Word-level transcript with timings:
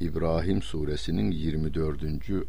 İbrahim 0.00 0.62
suresinin 0.62 1.30
24. 1.30 2.02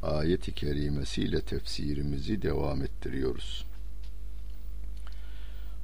ayet-i 0.03 0.51
kerimesiyle 0.51 1.41
tefsirimizi 1.41 2.41
devam 2.41 2.81
ettiriyoruz. 2.81 3.65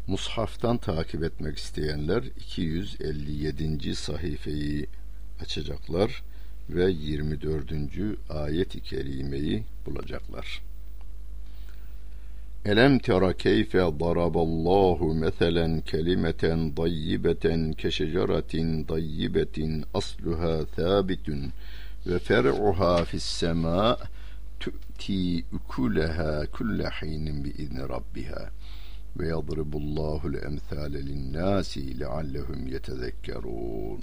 Mushaftan 0.08 0.78
takip 0.78 1.24
etmek 1.24 1.58
isteyenler 1.58 2.24
257. 2.24 3.96
sayfayı 3.96 4.88
açacaklar 5.42 6.24
ve 6.70 6.92
24. 6.92 7.72
ayet-i 8.30 8.82
kerimeyi 8.82 9.64
bulacaklar. 9.86 10.62
Elem 12.66 13.00
tera 13.00 13.34
keyfe 13.34 13.78
daraballahu 13.78 15.14
meselen 15.14 15.82
kelimeten 15.82 16.78
dayyibeten 16.78 17.74
keşeceretin 17.74 18.88
dayyibetin 18.88 19.86
asluha 19.94 20.66
thabitun 20.66 21.54
ve 22.08 22.20
fer'uha 22.20 23.06
fis 23.06 23.24
sema 23.24 23.98
tu'ti 24.60 25.46
ukuleha 25.54 26.46
kulle 26.52 26.90
hinin 26.90 27.44
bi 27.44 27.50
izni 27.50 27.90
rabbiha 27.90 28.50
ve 29.18 29.28
yadribullahu 29.28 30.34
l-emthale 30.34 31.06
lin-nasi 31.08 32.00
leallehum 32.00 32.68
yetezekkerun. 32.68 34.02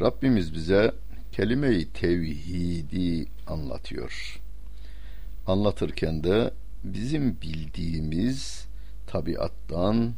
Rabbimiz 0.00 0.54
bize 0.54 0.92
kelime-i 1.32 1.92
tevhidi 1.92 3.26
anlatıyor. 3.46 4.40
Anlatırken 5.46 6.24
de 6.24 6.50
bizim 6.84 7.40
bildiğimiz 7.42 8.66
tabiattan 9.06 10.14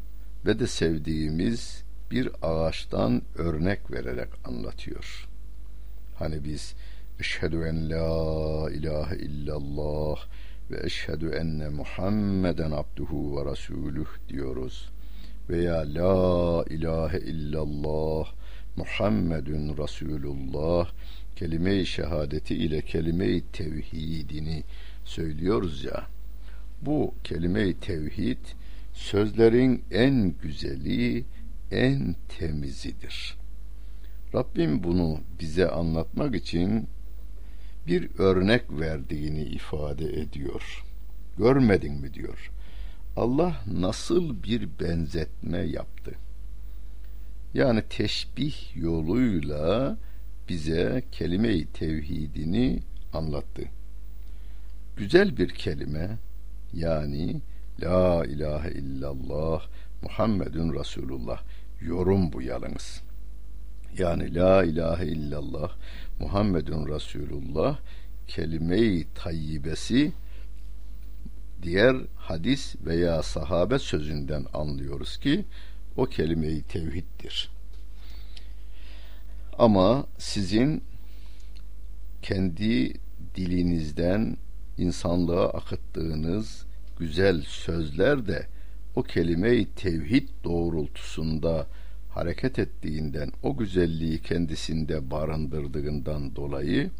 ve 0.46 0.58
de 0.58 0.66
sevdiğimiz 0.66 1.84
bir 2.10 2.30
ağaçtan 2.42 3.22
örnek 3.34 3.90
vererek 3.90 4.28
anlatıyor. 4.44 5.28
Hani 6.14 6.44
biz 6.44 6.74
eşhedü 7.20 7.56
en 7.56 7.90
la 7.90 8.70
ilahe 8.70 9.16
illallah 9.16 10.26
ve 10.70 10.86
eşhedü 10.86 11.28
enne 11.28 11.68
Muhammeden 11.68 12.70
abduhu 12.70 13.36
ve 13.36 13.50
resuluh 13.50 14.08
diyoruz. 14.28 14.90
Veya 15.48 15.76
la 15.76 16.64
ilahe 16.70 17.18
illallah 17.18 18.32
Muhammedun 18.76 19.76
Resulullah 19.76 20.90
kelime-i 21.36 21.86
şehadeti 21.86 22.54
ile 22.54 22.80
kelime-i 22.80 23.44
tevhidini 23.52 24.64
söylüyoruz 25.04 25.84
ya 25.84 26.06
bu 26.82 27.14
kelime-i 27.24 27.74
tevhid 27.74 28.38
sözlerin 28.92 29.84
en 29.90 30.34
güzeli, 30.42 31.24
en 31.70 32.16
temizidir. 32.28 33.36
Rabbim 34.34 34.82
bunu 34.82 35.20
bize 35.40 35.68
anlatmak 35.68 36.34
için 36.34 36.88
bir 37.86 38.18
örnek 38.18 38.62
verdiğini 38.70 39.42
ifade 39.42 40.20
ediyor. 40.20 40.84
Görmedin 41.38 42.00
mi 42.00 42.14
diyor. 42.14 42.50
Allah 43.16 43.62
nasıl 43.66 44.42
bir 44.42 44.68
benzetme 44.80 45.58
yaptı? 45.58 46.14
Yani 47.54 47.82
teşbih 47.90 48.76
yoluyla 48.76 49.96
bize 50.48 51.02
kelime-i 51.12 51.66
tevhidini 51.66 52.82
anlattı. 53.12 53.62
Güzel 54.96 55.36
bir 55.36 55.48
kelime, 55.48 56.18
yani 56.72 57.40
La 57.82 58.24
ilahe 58.24 58.70
illallah 58.70 59.62
Muhammedun 60.02 60.74
Resulullah 60.74 61.42
yorum 61.80 62.32
bu 62.32 62.42
yalnız. 62.42 63.02
Yani 63.98 64.34
La 64.34 64.64
ilahe 64.64 65.06
illallah 65.06 65.70
Muhammedun 66.20 66.88
Resulullah 66.88 67.78
kelime-i 68.26 69.06
tayyibesi 69.14 70.12
diğer 71.62 71.96
hadis 72.16 72.76
veya 72.86 73.22
sahabe 73.22 73.78
sözünden 73.78 74.46
anlıyoruz 74.52 75.16
ki 75.16 75.44
o 75.96 76.06
kelime-i 76.06 76.62
tevhiddir. 76.62 77.50
Ama 79.58 80.06
sizin 80.18 80.84
kendi 82.22 82.94
dilinizden 83.34 84.36
insanlığa 84.80 85.48
akıttığınız 85.48 86.66
güzel 86.98 87.42
sözler 87.42 88.26
de 88.26 88.46
o 88.96 89.02
kelime-i 89.02 89.66
tevhid 89.66 90.28
doğrultusunda 90.44 91.66
hareket 92.10 92.58
ettiğinden, 92.58 93.32
o 93.42 93.56
güzelliği 93.56 94.18
kendisinde 94.18 95.10
barındırdığından 95.10 96.36
dolayı 96.36 96.90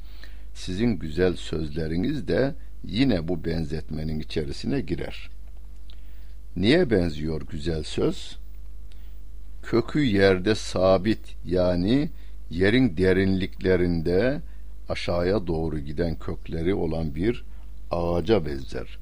sizin 0.54 0.98
güzel 0.98 1.36
sözleriniz 1.36 2.28
de 2.28 2.54
yine 2.84 3.28
bu 3.28 3.44
benzetmenin 3.44 4.20
içerisine 4.20 4.80
girer. 4.80 5.30
Niye 6.56 6.90
benziyor 6.90 7.42
güzel 7.50 7.82
söz? 7.82 8.38
Kökü 9.62 10.00
yerde 10.00 10.54
sabit 10.54 11.36
yani 11.44 12.10
yerin 12.50 12.96
derinliklerinde 12.96 14.40
aşağıya 14.88 15.46
doğru 15.46 15.78
giden 15.78 16.18
kökleri 16.18 16.74
olan 16.74 17.14
bir 17.14 17.44
ağaca 17.90 18.46
benzer. 18.46 18.98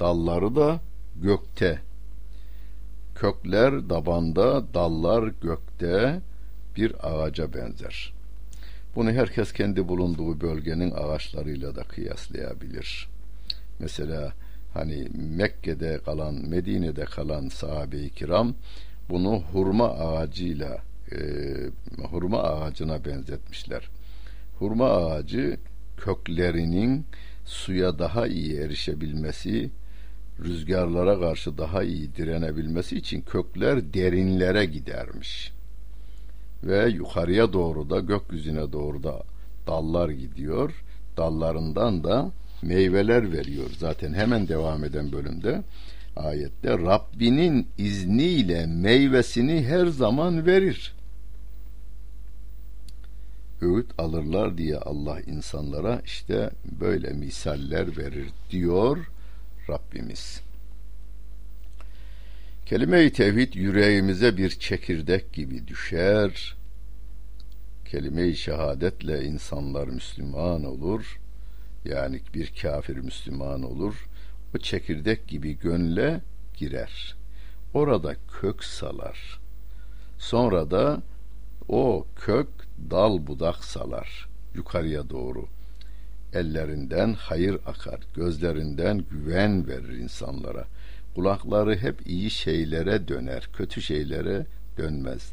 Dalları 0.00 0.56
da 0.56 0.80
gökte. 1.22 1.78
Kökler 3.14 3.90
dabanda, 3.90 4.74
dallar 4.74 5.32
gökte 5.42 6.20
bir 6.76 6.94
ağaca 7.02 7.54
benzer. 7.54 8.12
Bunu 8.96 9.10
herkes 9.10 9.52
kendi 9.52 9.88
bulunduğu 9.88 10.40
bölgenin 10.40 10.90
ağaçlarıyla 10.90 11.76
da 11.76 11.82
kıyaslayabilir. 11.82 13.08
Mesela 13.78 14.32
hani 14.74 15.08
Mekke'de 15.14 15.98
kalan, 15.98 16.34
Medine'de 16.34 17.04
kalan 17.04 17.48
sahabe-i 17.48 18.10
kiram 18.10 18.54
bunu 19.10 19.42
hurma 19.52 19.88
ağacıyla 19.88 20.78
e, 21.12 21.18
hurma 22.10 22.42
ağacına 22.42 23.04
benzetmişler. 23.04 23.88
Hurma 24.58 24.86
ağacı 24.90 25.56
köklerinin 25.96 27.06
suya 27.44 27.98
daha 27.98 28.26
iyi 28.26 28.56
erişebilmesi, 28.56 29.70
rüzgarlara 30.44 31.20
karşı 31.20 31.58
daha 31.58 31.82
iyi 31.82 32.14
direnebilmesi 32.16 32.96
için 32.96 33.20
kökler 33.20 33.94
derinlere 33.94 34.64
gidermiş. 34.64 35.52
Ve 36.64 36.88
yukarıya 36.88 37.52
doğru 37.52 37.90
da 37.90 38.00
gökyüzüne 38.00 38.72
doğru 38.72 39.02
da 39.02 39.22
dallar 39.66 40.08
gidiyor. 40.08 40.84
Dallarından 41.16 42.04
da 42.04 42.30
meyveler 42.62 43.32
veriyor. 43.32 43.70
Zaten 43.78 44.14
hemen 44.14 44.48
devam 44.48 44.84
eden 44.84 45.12
bölümde 45.12 45.62
ayette 46.16 46.78
Rabbinin 46.78 47.66
izniyle 47.78 48.66
meyvesini 48.66 49.62
her 49.62 49.86
zaman 49.86 50.46
verir 50.46 50.94
öğüt 53.62 53.90
alırlar 53.98 54.58
diye 54.58 54.78
Allah 54.78 55.20
insanlara 55.20 56.02
işte 56.04 56.50
böyle 56.80 57.10
misaller 57.10 57.96
verir 57.96 58.28
diyor 58.50 59.10
Rabbimiz. 59.68 60.40
Kelime-i 62.66 63.12
tevhid 63.12 63.54
yüreğimize 63.54 64.36
bir 64.36 64.50
çekirdek 64.50 65.32
gibi 65.32 65.68
düşer. 65.68 66.56
Kelime-i 67.84 68.36
şehadetle 68.36 69.24
insanlar 69.24 69.88
Müslüman 69.88 70.64
olur. 70.64 71.20
Yani 71.84 72.20
bir 72.34 72.52
kafir 72.62 72.96
Müslüman 72.96 73.62
olur. 73.62 74.08
O 74.56 74.58
çekirdek 74.58 75.28
gibi 75.28 75.58
gönle 75.58 76.20
girer. 76.56 77.16
Orada 77.74 78.16
kök 78.40 78.64
salar. 78.64 79.40
Sonra 80.18 80.70
da 80.70 81.02
o 81.68 82.06
kök 82.16 82.48
dal 82.90 83.26
budak 83.26 83.64
salar 83.64 84.28
yukarıya 84.54 85.10
doğru. 85.10 85.46
Ellerinden 86.32 87.14
hayır 87.18 87.58
akar, 87.66 88.00
gözlerinden 88.14 89.04
güven 89.10 89.68
verir 89.68 89.98
insanlara. 89.98 90.64
Kulakları 91.14 91.76
hep 91.76 92.06
iyi 92.06 92.30
şeylere 92.30 93.08
döner, 93.08 93.48
kötü 93.52 93.82
şeylere 93.82 94.46
dönmez. 94.78 95.32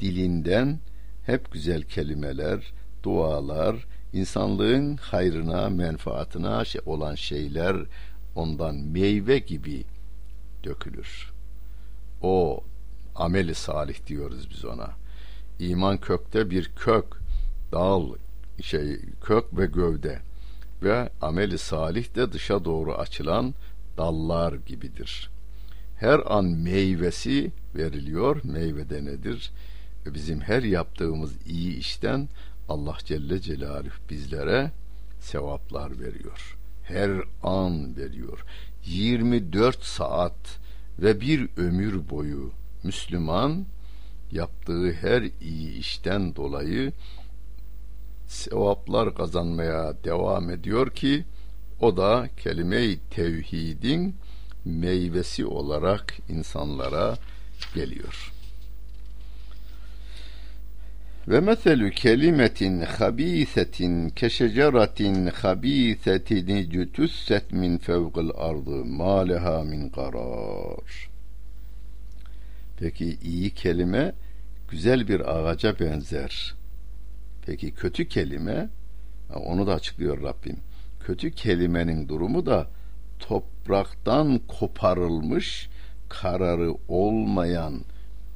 Dilinden 0.00 0.78
hep 1.26 1.52
güzel 1.52 1.82
kelimeler, 1.82 2.72
dualar, 3.02 3.86
insanlığın 4.12 4.96
hayrına, 4.96 5.68
menfaatına 5.68 6.64
şey 6.64 6.80
olan 6.86 7.14
şeyler 7.14 7.76
ondan 8.34 8.74
meyve 8.74 9.38
gibi 9.38 9.84
dökülür. 10.64 11.32
O 12.22 12.64
ameli 13.14 13.54
salih 13.54 14.06
diyoruz 14.06 14.50
biz 14.50 14.64
ona. 14.64 14.90
İman 15.58 15.98
kökte 15.98 16.50
bir 16.50 16.70
kök, 16.76 17.04
dal, 17.72 18.14
şey 18.62 19.00
kök 19.22 19.44
ve 19.58 19.66
gövde 19.66 20.18
ve 20.82 21.10
ameli 21.20 21.58
salih 21.58 22.14
de 22.14 22.32
dışa 22.32 22.64
doğru 22.64 22.94
açılan 22.94 23.54
dallar 23.96 24.54
gibidir. 24.66 25.30
Her 25.96 26.20
an 26.26 26.44
meyvesi 26.44 27.50
veriliyor. 27.74 28.40
Meyve 28.44 28.90
de 28.90 29.04
nedir? 29.04 29.52
Bizim 30.06 30.40
her 30.40 30.62
yaptığımız 30.62 31.32
iyi 31.46 31.76
işten 31.76 32.28
Allah 32.68 32.96
Celle 33.04 33.40
Celaluhu 33.40 33.94
bizlere 34.10 34.70
sevaplar 35.20 36.00
veriyor. 36.00 36.56
Her 36.82 37.10
an 37.42 37.96
veriyor. 37.96 38.44
24 38.86 39.84
saat 39.84 40.58
ve 40.98 41.20
bir 41.20 41.48
ömür 41.56 42.10
boyu 42.10 42.50
Müslüman 42.82 43.66
yaptığı 44.32 44.92
her 44.92 45.22
iyi 45.40 45.78
işten 45.78 46.36
dolayı 46.36 46.92
sevaplar 48.26 49.14
kazanmaya 49.14 49.94
devam 50.04 50.50
ediyor 50.50 50.90
ki 50.90 51.24
o 51.80 51.96
da 51.96 52.28
kelime-i 52.36 52.98
tevhidin 53.10 54.16
meyvesi 54.64 55.46
olarak 55.46 56.16
insanlara 56.28 57.18
geliyor. 57.74 58.32
Ve 61.28 61.40
meselü 61.40 61.90
kelimetin 61.90 62.80
habisetin 62.80 64.08
keşeceratin 64.08 65.26
habisetin 65.26 66.70
cütüsset 66.70 67.52
min 67.52 67.78
fevkil 67.78 68.30
ardı 68.36 68.84
ma 68.84 69.20
leha 69.20 69.64
min 69.64 69.88
karar. 69.88 71.08
Peki 72.80 73.18
iyi 73.22 73.50
kelime 73.50 74.12
güzel 74.68 75.08
bir 75.08 75.36
ağaca 75.36 75.78
benzer. 75.78 76.54
Peki 77.46 77.74
kötü 77.74 78.08
kelime 78.08 78.68
onu 79.34 79.66
da 79.66 79.74
açıklıyor 79.74 80.22
Rabbim. 80.22 80.56
Kötü 81.00 81.30
kelimenin 81.30 82.08
durumu 82.08 82.46
da 82.46 82.68
topraktan 83.18 84.40
koparılmış 84.48 85.68
kararı 86.08 86.74
olmayan 86.88 87.84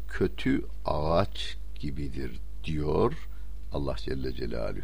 kötü 0.08 0.62
ağaç 0.84 1.56
gibidir 1.74 2.40
diyor 2.64 3.28
Allah 3.72 3.96
Celle 3.98 4.32
Celaluhu. 4.32 4.82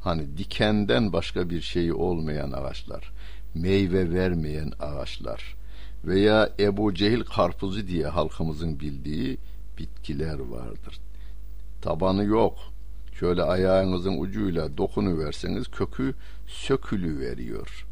Hani 0.00 0.38
dikenden 0.38 1.12
başka 1.12 1.50
bir 1.50 1.60
şeyi 1.60 1.92
olmayan 1.92 2.52
ağaçlar, 2.52 3.12
meyve 3.54 4.12
vermeyen 4.12 4.72
ağaçlar 4.80 5.56
veya 6.06 6.50
Ebu 6.60 6.94
Cehil 6.94 7.24
karpuzu 7.24 7.86
diye 7.86 8.06
halkımızın 8.06 8.80
bildiği 8.80 9.38
bitkiler 9.78 10.38
vardır. 10.38 11.00
Tabanı 11.82 12.24
yok. 12.24 12.58
Şöyle 13.20 13.42
ayağınızın 13.42 14.18
ucuyla 14.18 14.76
dokunu 14.76 15.18
verseniz 15.18 15.68
kökü 15.68 16.14
sökülü 16.46 17.18
veriyor. 17.18 17.86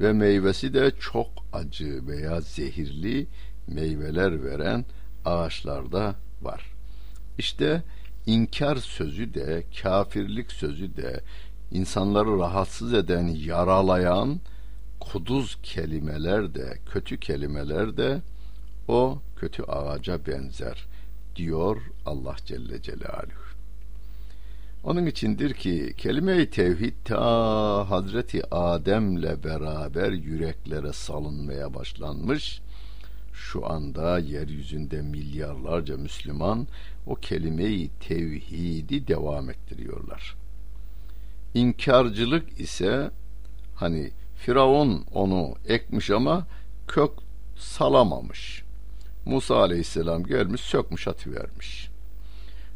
Ve 0.00 0.12
meyvesi 0.12 0.74
de 0.74 0.92
çok 1.00 1.28
acı 1.52 2.06
veya 2.06 2.40
zehirli 2.40 3.26
meyveler 3.68 4.44
veren 4.44 4.84
ağaçlarda 5.24 6.14
var. 6.42 6.70
İşte 7.38 7.82
inkar 8.26 8.76
sözü 8.76 9.34
de, 9.34 9.64
kafirlik 9.82 10.52
sözü 10.52 10.96
de, 10.96 11.20
insanları 11.70 12.38
rahatsız 12.38 12.94
eden, 12.94 13.26
yaralayan 13.26 14.40
kuduz 15.12 15.58
kelimeler 15.62 16.54
de, 16.54 16.78
kötü 16.92 17.20
kelimeler 17.20 17.96
de 17.96 18.20
o 18.88 19.18
kötü 19.36 19.62
ağaca 19.62 20.26
benzer 20.26 20.86
diyor 21.36 21.82
Allah 22.06 22.36
Celle 22.46 22.82
Celaluhu. 22.82 23.44
Onun 24.84 25.06
içindir 25.06 25.54
ki 25.54 25.94
kelime-i 25.96 26.50
tevhid 26.50 26.94
ta 27.04 27.90
Hazreti 27.90 28.54
Adem'le 28.54 29.44
beraber 29.44 30.12
yüreklere 30.12 30.92
salınmaya 30.92 31.74
başlanmış. 31.74 32.60
Şu 33.32 33.70
anda 33.70 34.18
yeryüzünde 34.18 35.02
milyarlarca 35.02 35.96
Müslüman 35.96 36.66
o 37.06 37.14
kelimeyi 37.14 37.90
tevhidi 38.00 39.08
devam 39.08 39.50
ettiriyorlar. 39.50 40.34
İnkarcılık 41.54 42.60
ise 42.60 43.10
hani 43.74 44.10
Firavun 44.36 45.04
onu 45.14 45.54
ekmiş 45.68 46.10
ama 46.10 46.46
kök 46.88 47.10
salamamış. 47.56 48.64
Musa 49.24 49.56
aleyhisselam 49.56 50.24
gelmiş 50.24 50.60
sökmüş 50.60 51.08
atıvermiş. 51.08 51.88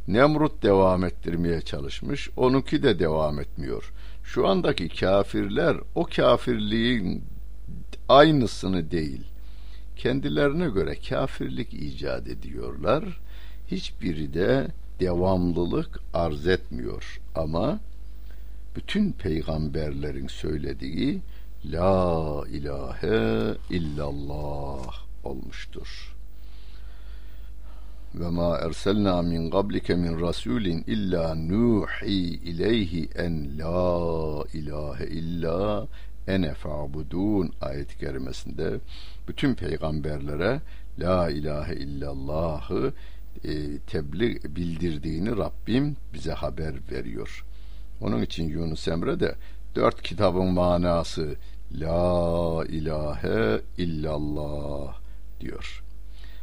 Nemrut 0.09 0.63
devam 0.63 1.05
ettirmeye 1.05 1.61
çalışmış. 1.61 2.31
Onunki 2.37 2.83
de 2.83 2.99
devam 2.99 3.41
etmiyor. 3.41 3.93
Şu 4.25 4.47
andaki 4.47 4.89
kafirler 4.89 5.77
o 5.95 6.05
kafirliğin 6.05 7.25
aynısını 8.09 8.91
değil. 8.91 9.23
Kendilerine 9.97 10.69
göre 10.69 10.97
kafirlik 11.09 11.75
icat 11.75 12.29
ediyorlar 12.29 13.05
hiçbiri 13.71 14.35
de 14.35 14.69
devamlılık 15.01 16.01
arz 16.15 16.47
etmiyor 16.47 17.21
ama 17.35 17.81
bütün 18.77 19.13
peygamberlerin 19.13 20.29
söylediği 20.29 21.21
la 21.65 22.45
ilahe 22.51 23.57
illallah 23.71 24.95
olmuştur. 25.25 26.15
Ve 28.15 28.29
ma 28.29 28.57
erselna 28.57 29.23
min 29.23 29.51
qablike 29.51 29.95
min 29.95 30.21
rasulin 30.21 30.85
illa 30.87 31.35
nuhi 31.35 32.41
ileyhi 32.51 33.09
en 33.15 33.59
la 33.59 34.45
ilahe 34.53 35.07
illa 35.07 35.87
ene 36.29 36.55
fa'budun 36.55 37.53
ayet-i 37.61 37.99
kerimesinde 37.99 38.81
bütün 39.29 39.55
peygamberlere 39.55 40.61
la 40.99 41.31
ilahe 41.31 41.75
illallahı 41.75 42.93
e, 43.45 43.79
tebliğ 43.79 44.41
bildirdiğini 44.45 45.37
Rabbim 45.37 45.97
bize 46.15 46.33
haber 46.33 46.75
veriyor. 46.93 47.45
Onun 48.01 48.23
için 48.23 48.49
Yunus 48.49 48.89
Emre 48.89 49.21
de 49.21 49.35
dört 49.79 50.03
kitabın 50.03 50.47
manası. 50.47 51.37
La 51.73 52.65
ilahe 52.69 53.61
illallah 53.79 54.97
diyor. 55.41 55.85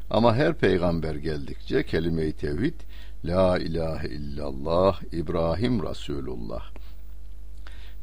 Ama 0.09 0.35
her 0.35 0.53
peygamber 0.53 1.15
geldikçe 1.15 1.83
kelime-i 1.83 2.33
tevhid 2.33 2.73
La 3.25 3.59
ilahe 3.59 4.07
illallah 4.07 5.01
İbrahim 5.11 5.83
Resulullah 5.89 6.63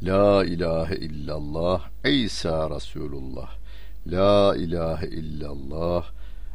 La 0.02 0.44
ilahe 0.44 0.96
illallah 0.96 1.88
İsa 2.04 2.70
Resulullah 2.70 3.50
La 4.06 4.56
ilahe 4.56 5.06
illallah 5.06 6.04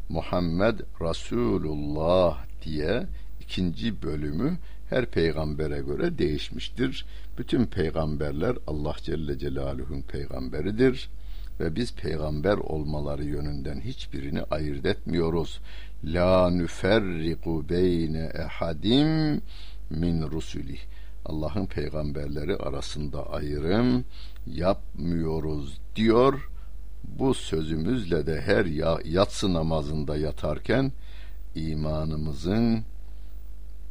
Muhammed 0.10 0.80
Resulullah 1.02 2.46
diye 2.66 3.04
ikinci 3.42 4.02
bölümü 4.02 4.58
her 4.90 5.06
peygambere 5.06 5.80
göre 5.80 6.18
değişmiştir. 6.18 7.06
Bütün 7.38 7.66
peygamberler 7.66 8.56
Allah 8.68 8.96
Celle 9.04 9.40
Celaluhu'nun 9.40 10.02
peygamberidir 10.02 11.10
ve 11.60 11.76
biz 11.76 11.94
peygamber 11.96 12.58
olmaları 12.58 13.24
yönünden 13.24 13.80
hiçbirini 13.80 14.42
ayırt 14.42 14.86
etmiyoruz. 14.86 15.60
La 16.04 16.50
nüferriku 16.50 17.70
beyne 17.70 18.32
ehadim 18.34 19.42
min 19.90 20.22
rusulih. 20.32 20.80
Allah'ın 21.26 21.66
peygamberleri 21.66 22.56
arasında 22.56 23.30
ayrım 23.30 24.06
yapmıyoruz 24.48 25.80
diyor 25.96 26.50
bu 27.04 27.34
sözümüzle 27.34 28.28
de 28.28 28.42
her 28.42 28.66
yatsı 29.06 29.54
namazında 29.54 30.18
yatarken 30.18 30.92
imanımızın 31.56 32.84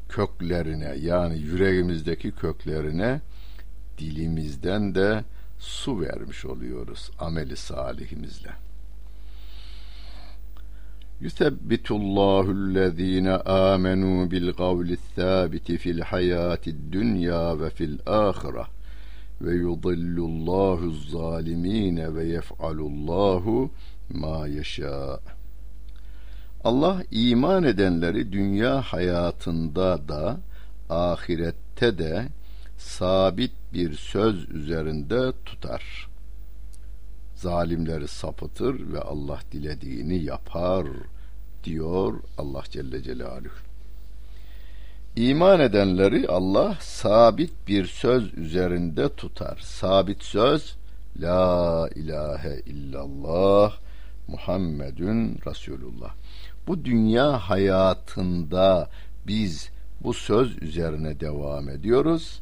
köklerine 0.08 0.94
yani 1.00 1.38
yüreğimizdeki 1.38 2.30
köklerine 2.30 3.20
dilimizden 3.98 4.94
de 4.94 5.24
su 5.58 6.00
vermiş 6.00 6.44
oluyoruz 6.44 7.10
ameli 7.18 7.56
salihimizle. 7.56 8.50
Yusebbitullahu 11.20 12.50
allazina 12.50 13.40
amenu 13.40 14.30
bil 14.30 14.52
kavli 14.52 14.96
sabiti 15.16 15.78
fil 15.78 16.00
hayati 16.00 16.92
dünya 16.92 17.60
ve 17.60 17.70
fil 17.70 17.98
ahireh 18.06 18.66
ve 19.40 19.54
yudillullahu 19.54 20.90
zalimine 20.90 22.14
ve 22.14 22.24
yef'alullahu 22.24 23.70
ma 24.10 24.46
yeşâ. 24.46 25.20
Allah 26.64 27.02
iman 27.10 27.64
edenleri 27.64 28.32
dünya 28.32 28.82
hayatında 28.82 30.08
da 30.08 30.36
ahirette 30.90 31.98
de 31.98 32.28
sabit 32.78 33.52
bir 33.72 33.92
söz 33.92 34.48
üzerinde 34.50 35.32
tutar. 35.44 36.08
Zalimleri 37.34 38.08
sapıtır 38.08 38.92
ve 38.92 39.00
Allah 39.00 39.38
dilediğini 39.52 40.24
yapar 40.24 40.86
diyor 41.64 42.14
Allah 42.38 42.62
Celle 42.70 43.02
Celaluhu. 43.02 43.66
İman 45.16 45.60
edenleri 45.60 46.28
Allah 46.28 46.78
sabit 46.80 47.52
bir 47.68 47.86
söz 47.86 48.34
üzerinde 48.34 49.08
tutar. 49.08 49.58
Sabit 49.62 50.22
söz 50.22 50.76
La 51.20 51.88
ilahe 51.94 52.60
illallah 52.66 53.76
Muhammedun 54.28 55.38
Resulullah. 55.46 56.14
Bu 56.66 56.84
dünya 56.84 57.32
hayatında 57.32 58.90
biz 59.26 59.70
bu 60.00 60.14
söz 60.14 60.62
üzerine 60.62 61.20
devam 61.20 61.68
ediyoruz. 61.68 62.40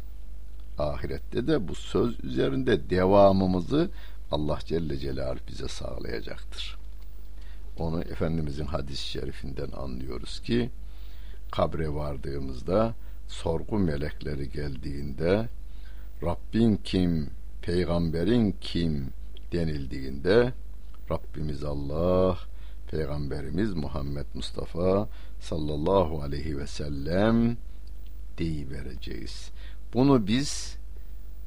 Ahirette 0.78 1.46
de 1.46 1.68
bu 1.68 1.74
söz 1.74 2.24
üzerinde 2.24 2.90
devamımızı 2.90 3.90
Allah 4.30 4.58
Celle 4.64 4.98
Celaluhu 4.98 5.40
bize 5.48 5.68
sağlayacaktır. 5.68 6.76
Onu 7.78 8.02
Efendimizin 8.02 8.66
hadis-i 8.66 9.08
şerifinden 9.08 9.70
anlıyoruz 9.70 10.40
ki 10.40 10.70
kabre 11.52 11.94
vardığımızda 11.94 12.94
sorgu 13.28 13.78
melekleri 13.78 14.50
geldiğinde 14.50 15.48
Rabbin 16.22 16.76
kim, 16.84 17.30
peygamberin 17.62 18.56
kim 18.60 19.10
denildiğinde 19.52 20.52
Rabbimiz 21.10 21.64
Allah, 21.64 22.38
Peygamberimiz 22.94 23.72
Muhammed 23.72 24.26
Mustafa 24.34 25.08
sallallahu 25.40 26.22
aleyhi 26.22 26.58
ve 26.58 26.66
sellem 26.66 27.56
vereceğiz. 28.40 29.50
Bunu 29.94 30.26
biz 30.26 30.76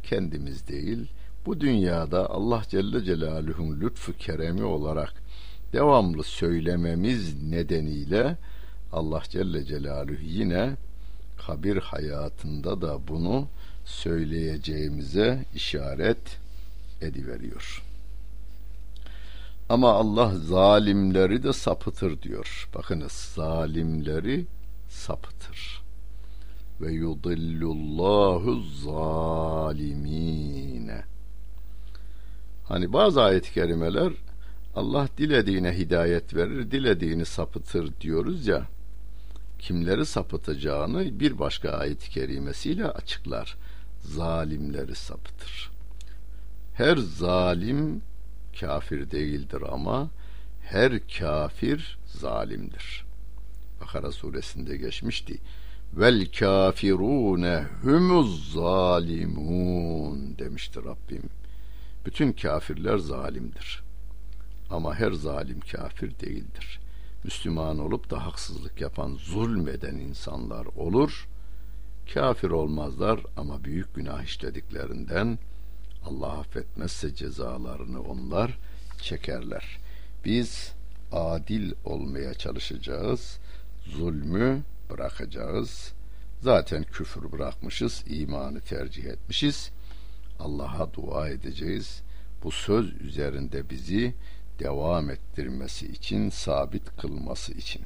kendimiz 0.04 0.68
değil, 0.68 1.08
bu 1.46 1.62
dünyada 1.62 2.30
Allah 2.30 2.63
Celle 2.70 3.04
Celaluhu'nun 3.04 3.82
lütfu 3.82 4.18
keremi 4.18 4.63
olarak 4.63 5.13
devamlı 5.74 6.24
söylememiz 6.24 7.44
nedeniyle 7.44 8.38
Allah 8.92 9.24
Celle 9.30 9.66
Celaluhu 9.66 10.24
yine 10.24 10.75
kabir 11.38 11.77
hayatında 11.77 12.82
da 12.82 13.08
bunu 13.08 13.48
söyleyeceğimize 13.86 15.46
işaret 15.56 16.39
ediveriyor. 17.01 17.87
Ama 19.70 19.92
Allah 19.92 20.36
zalimleri 20.36 21.44
de 21.44 21.54
sapıtır 21.54 22.22
diyor. 22.22 22.70
Bakınız 22.76 23.12
zalimleri 23.12 24.46
sapıtır. 24.90 25.82
Ve 26.82 26.92
yudillullahu 26.92 28.62
zalimine. 28.84 29.78
Hani 32.64 32.94
bazı 32.94 33.24
ayet-i 33.24 33.54
kerimeler 33.54 34.14
Allah 34.76 35.08
dilediğine 35.18 35.78
hidayet 35.78 36.36
verir, 36.36 36.72
dilediğini 36.72 37.26
sapıtır 37.26 38.02
diyoruz 38.02 38.48
ya. 38.48 38.66
Kimleri 39.60 40.06
sapıtacağını 40.06 41.20
bir 41.20 41.40
başka 41.40 41.70
ayet-i 41.70 42.10
kerimesiyle 42.10 42.88
açıklar. 42.88 43.58
Zalimleri 44.02 44.96
sapıtır. 44.96 45.72
Her 46.74 46.98
zalim 46.98 48.02
kafir 48.60 49.12
değildir 49.12 49.64
ama 49.72 50.10
her 50.62 51.08
kafir 51.08 51.98
zalimdir. 52.06 53.06
Bakara 53.82 54.12
suresinde 54.12 54.78
geçmişti. 54.78 55.38
Vel 55.94 56.26
kafirune 56.40 57.66
humuz 57.82 58.54
zalimun 58.54 60.38
demişti 60.38 60.80
Rabbim. 60.80 61.24
Bütün 62.06 62.32
kafirler 62.32 62.98
zalimdir. 62.98 63.84
Ama 64.70 64.96
her 64.96 65.12
zalim 65.12 65.60
kafir 65.60 66.20
değildir. 66.20 66.80
Müslüman 67.24 67.80
olup 67.80 68.10
da 68.10 68.26
haksızlık 68.26 68.82
yapan, 68.82 69.18
zulmeden 69.20 69.96
insanlar 69.96 70.66
olur. 70.66 71.28
Kafir 72.14 72.50
olmazlar 72.50 73.20
ama 73.38 73.64
büyük 73.64 73.96
günah 73.96 74.24
işlediklerinden 74.24 75.40
Allah 76.08 76.40
affetmezse 76.40 77.16
cezalarını 77.16 78.02
onlar 78.02 78.58
çekerler. 79.02 79.80
Biz 80.26 80.72
adil 81.12 81.72
olmaya 81.86 82.34
çalışacağız. 82.34 83.40
Zulmü 83.86 84.64
bırakacağız. 84.90 85.94
Zaten 86.42 86.84
küfür 86.84 87.32
bırakmışız, 87.32 88.04
imanı 88.08 88.62
tercih 88.62 89.06
etmişiz. 89.06 89.72
Allah'a 90.40 90.94
dua 90.94 91.30
edeceğiz. 91.30 92.02
Bu 92.44 92.52
söz 92.52 93.02
üzerinde 93.02 93.70
bizi 93.70 94.14
devam 94.60 95.10
ettirmesi 95.10 95.88
için, 95.88 96.30
sabit 96.30 96.98
kılması 96.98 97.54
için. 97.54 97.82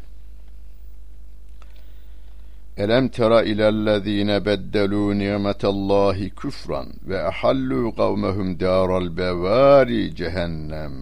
Elem 2.82 3.10
tera 3.10 3.44
ilellezine 3.44 4.46
beddelu 4.46 5.20
nimetallahi 5.20 6.30
küfran 6.30 6.88
ve 7.04 7.24
ahallu 7.24 7.96
kavmehum 7.96 8.60
daral 8.60 9.18
bevari 9.18 10.16
cehennem 10.16 10.94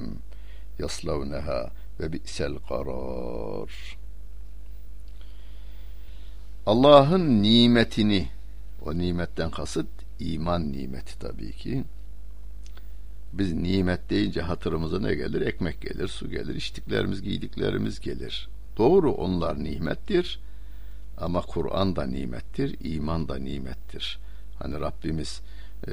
yaslavneha 0.79 1.71
ve 1.99 2.13
bi'sel 2.13 2.55
karar. 2.69 3.97
Allah'ın 6.65 7.43
nimetini 7.43 8.27
o 8.85 8.97
nimetten 8.97 9.51
kasıt 9.51 9.89
iman 10.19 10.71
nimeti 10.71 11.19
tabii 11.19 11.51
ki. 11.51 11.83
Biz 13.33 13.53
nimet 13.53 14.09
deyince 14.09 14.41
hatırımıza 14.41 14.99
ne 14.99 15.15
gelir? 15.15 15.41
Ekmek 15.41 15.81
gelir, 15.81 16.07
su 16.07 16.29
gelir, 16.29 16.55
içtiklerimiz, 16.55 17.21
giydiklerimiz 17.21 17.99
gelir. 17.99 18.49
Doğru 18.77 19.11
onlar 19.11 19.63
nimettir 19.63 20.39
ama 21.21 21.41
Kur'an 21.41 21.95
da 21.95 22.03
nimettir, 22.05 22.75
iman 22.79 23.29
da 23.29 23.35
nimettir. 23.35 24.19
Hani 24.59 24.79
Rabbimiz 24.79 25.41
e, 25.87 25.91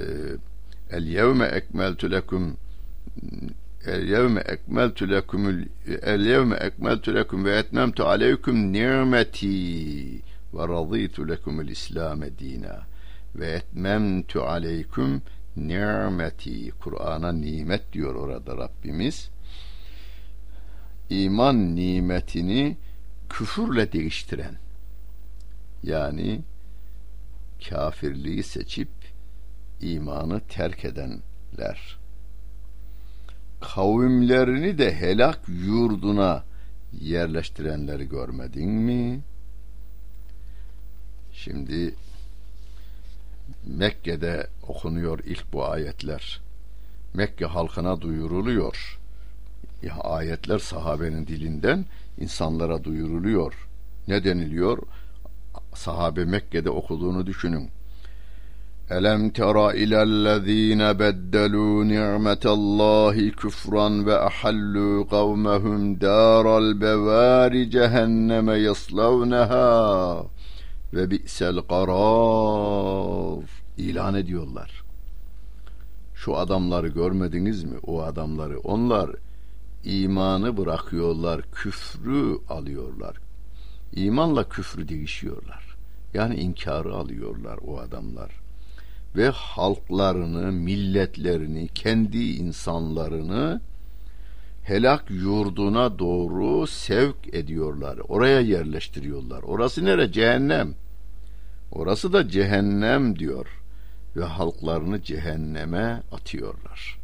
El 0.91 1.07
yevme 1.07 1.47
ekmeltu 1.47 2.11
lekum 2.11 2.57
El 3.87 4.09
yevme 4.09 4.41
ekmeltu 4.41 5.11
lekum 5.11 5.67
El 6.03 6.27
yevme 6.27 6.57
ekmeltu 6.57 7.15
lekum 7.15 7.45
ve 7.45 7.59
etmemtu 7.59 8.05
aleyküm 8.05 8.73
nimeti 8.73 10.23
ve 10.55 10.69
raditu 10.69 11.29
lekumul 11.29 11.69
İslam 11.69 12.23
dina 12.39 12.87
ve 13.35 13.47
etmemtu 13.47 14.43
aleyküm 14.43 15.23
nimeti 15.57 16.71
Kur'an'a 16.71 17.33
nimet 17.33 17.93
diyor 17.93 18.15
orada 18.15 18.57
Rabbimiz 18.57 19.31
iman 21.11 21.77
nimetini 21.77 22.77
küfürle 23.29 23.93
değiştiren 23.93 24.57
yani 25.87 26.43
kafirliği 27.69 28.43
seçip 28.43 28.89
imanı 29.81 30.41
terk 30.41 30.85
edenler 30.85 31.99
kavimlerini 33.61 34.79
de 34.79 34.95
helak 34.95 35.41
yurduna 35.49 36.45
yerleştirenleri 37.01 38.09
görmedin 38.09 38.71
mi? 38.71 39.21
Şimdi 41.33 41.95
Mekke'de 43.67 44.47
okunuyor 44.63 45.19
ilk 45.19 45.53
bu 45.53 45.65
ayetler. 45.65 46.41
Mekke 47.15 47.45
halkına 47.45 48.01
duyuruluyor. 48.01 48.99
Ya 49.83 49.95
ayetler 49.95 50.59
sahabenin 50.59 51.27
dilinden 51.27 51.85
insanlara 52.19 52.85
duyuruluyor. 52.85 53.69
Ne 54.09 54.25
deniliyor? 54.25 54.79
Sahabe 55.77 56.25
Mekke'de 56.25 56.71
okuduğunu 56.71 57.27
düşünün. 57.27 57.71
Elem 58.91 59.31
tera 59.31 59.75
ilellezine 59.75 60.99
beddelu 60.99 61.89
ni'metallahi 61.89 63.33
küfran 63.33 64.07
ve 64.07 64.19
ahallu 64.19 65.07
kavmehum 65.11 66.01
daral 66.01 66.81
bevari 66.81 67.71
cehenneme 67.71 68.55
yaslavneha 68.59 70.25
ve 70.95 71.11
bi'sel 71.11 71.57
karar 71.57 73.45
ilan 73.79 74.15
ediyorlar. 74.15 74.83
Şu 76.15 76.37
adamları 76.37 76.89
görmediniz 76.89 77.65
mi? 77.65 77.79
O 77.87 78.03
adamları. 78.03 78.59
Onlar 78.59 79.11
imanı 79.85 80.57
bırakıyorlar, 80.57 81.43
küfrü 81.53 82.39
alıyorlar. 82.49 83.17
İmanla 83.93 84.49
küfrü 84.49 84.89
değişiyorlar. 84.89 85.66
Yani 86.15 86.35
inkarı 86.35 86.95
alıyorlar 86.95 87.59
o 87.67 87.79
adamlar. 87.79 88.31
Ve 89.17 89.29
halklarını, 89.29 90.53
milletlerini, 90.53 91.69
kendi 91.69 92.19
insanlarını 92.19 93.61
helak 94.63 95.11
yurduna 95.11 95.99
doğru 95.99 96.67
sevk 96.67 97.35
ediyorlar. 97.35 97.99
Oraya 98.09 98.41
yerleştiriyorlar. 98.41 99.43
Orası 99.43 99.85
nere? 99.85 100.13
Cehennem. 100.13 100.75
Orası 101.73 102.13
da 102.13 102.29
cehennem 102.29 103.19
diyor. 103.19 103.47
ve 104.17 104.25
halklarını 104.25 105.03
cehenneme 105.03 106.03
atıyorlar. 106.13 106.99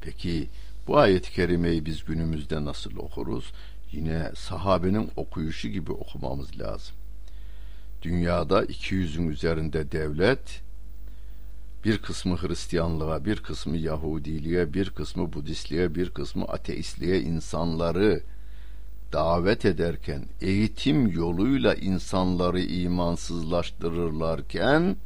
Peki 0.00 0.48
bu 0.86 0.98
ayet-i 0.98 1.32
kerimeyi 1.32 1.86
biz 1.86 2.04
günümüzde 2.04 2.64
nasıl 2.64 2.96
okuruz? 2.96 3.52
Yine 3.92 4.30
sahabenin 4.34 5.10
okuyuşu 5.16 5.68
gibi 5.68 5.92
okumamız 5.92 6.60
lazım. 6.60 6.96
Dünyada 8.04 8.64
200'ün 8.64 9.28
üzerinde 9.28 9.92
devlet, 9.92 10.62
bir 11.84 11.98
kısmı 11.98 12.36
Hristiyanlığa, 12.36 13.24
bir 13.24 13.36
kısmı 13.36 13.76
Yahudiliğe, 13.76 14.74
bir 14.74 14.90
kısmı 14.90 15.32
Budistliğe, 15.32 15.94
bir 15.94 16.10
kısmı 16.10 16.44
ateistliğe 16.44 17.20
insanları 17.20 18.20
davet 19.12 19.64
ederken 19.64 20.22
eğitim 20.40 21.06
yoluyla 21.06 21.74
insanları 21.74 22.60
imansızlaştırırlarken 22.60 24.96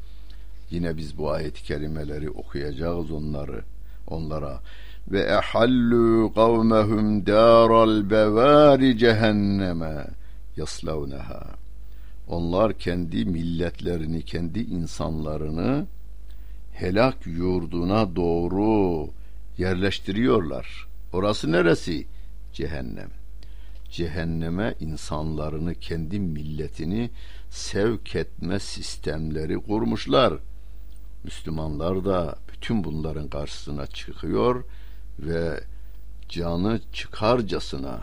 yine 0.71 0.97
biz 0.97 1.19
bu 1.19 1.31
ayet-i 1.31 1.63
kerimeleri 1.63 2.31
okuyacağız 2.31 3.11
onları 3.11 3.63
onlara. 4.07 4.61
Ve 5.09 5.21
ehallu 5.21 6.33
kavmehum 6.35 7.27
daral 7.27 8.11
bevari 8.11 8.99
cehenneme 8.99 10.07
yaslavneha 10.57 11.58
onlar 12.29 12.79
kendi 12.79 13.25
milletlerini 13.25 14.23
kendi 14.23 14.61
insanlarını 14.61 15.87
helak 16.73 17.27
yurduna 17.27 18.17
doğru 18.17 19.09
yerleştiriyorlar. 19.59 20.89
Orası 21.13 21.53
neresi? 21.53 22.07
Cehennem. 22.53 23.11
Cehenneme 23.91 24.75
insanlarını, 24.81 25.75
kendi 25.75 26.21
milletini 26.21 27.11
sevk 27.51 28.17
etme 28.17 28.59
sistemleri 28.59 29.55
kurmuşlar. 29.55 30.35
Müslümanlar 31.25 32.05
da 32.05 32.37
bütün 32.53 32.85
bunların 32.85 33.29
karşısına 33.29 33.87
çıkıyor 33.87 34.65
ve 35.19 35.61
canı 36.29 36.81
çıkarcasına 36.93 38.01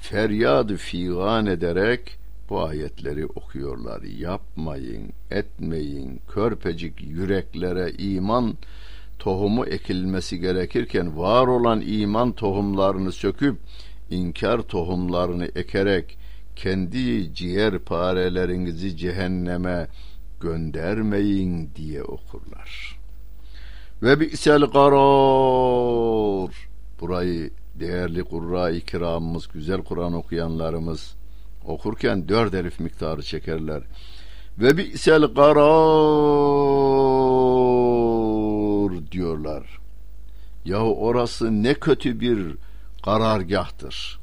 feryad 0.00 0.76
figan 0.76 1.46
ederek 1.46 2.18
bu 2.50 2.62
ayetleri 2.62 3.26
okuyorlar. 3.26 4.02
Yapmayın, 4.02 5.12
etmeyin, 5.30 6.20
körpecik 6.28 7.02
yüreklere 7.02 7.92
iman 7.98 8.54
tohumu 9.18 9.66
ekilmesi 9.66 10.40
gerekirken 10.40 11.18
var 11.18 11.46
olan 11.46 11.82
iman 11.86 12.32
tohumlarını 12.32 13.12
söküp 13.12 13.56
inkar 14.10 14.62
tohumlarını 14.62 15.48
ekerek 15.54 16.18
kendi 16.56 17.34
ciğer 17.34 17.78
parelerinizi 17.78 18.96
cehenneme 18.96 19.86
göndermeyin 20.40 21.70
diye 21.76 22.02
okurlar. 22.02 22.98
Ve 24.02 24.20
bi'sel 24.20 24.60
karar 24.60 26.50
burayı 27.00 27.50
değerli 27.74 28.24
kurra-i 28.24 28.80
güzel 29.52 29.82
Kur'an 29.82 30.12
okuyanlarımız 30.12 31.14
okurken 31.64 32.28
dört 32.28 32.54
elif 32.54 32.80
miktarı 32.80 33.22
çekerler. 33.22 33.82
Ve 34.58 34.76
bi'sel 34.76 35.22
karar 35.22 35.64
diyorlar. 39.12 39.78
Yahu 40.64 41.06
orası 41.06 41.62
ne 41.62 41.74
kötü 41.74 42.20
bir 42.20 42.56
karargahtır. 43.04 44.20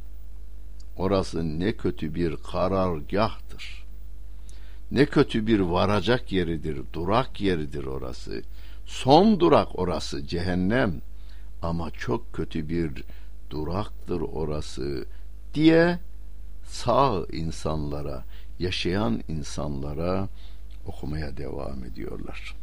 Orası 0.98 1.60
ne 1.60 1.72
kötü 1.72 2.16
bir 2.16 2.36
karargahtır. 2.38 3.86
Ne 4.92 5.06
kötü 5.06 5.48
bir 5.48 5.60
varacak 5.60 6.32
yeridir, 6.32 6.80
durak 6.94 7.42
yeridir 7.42 7.84
orası. 7.84 8.42
Son 8.86 9.40
durak 9.40 9.80
orası 9.80 10.28
cehennem 10.28 11.02
ama 11.62 11.92
çok 11.92 12.34
kötü 12.34 12.70
bir 12.70 13.04
duraktır 13.50 14.22
orası 14.22 15.06
diye 15.54 16.00
sağ 16.71 17.27
insanlara, 17.33 18.25
yaşayan 18.59 19.23
insanlara 19.29 20.29
okumaya 20.87 21.37
devam 21.37 21.85
ediyorlar. 21.85 22.57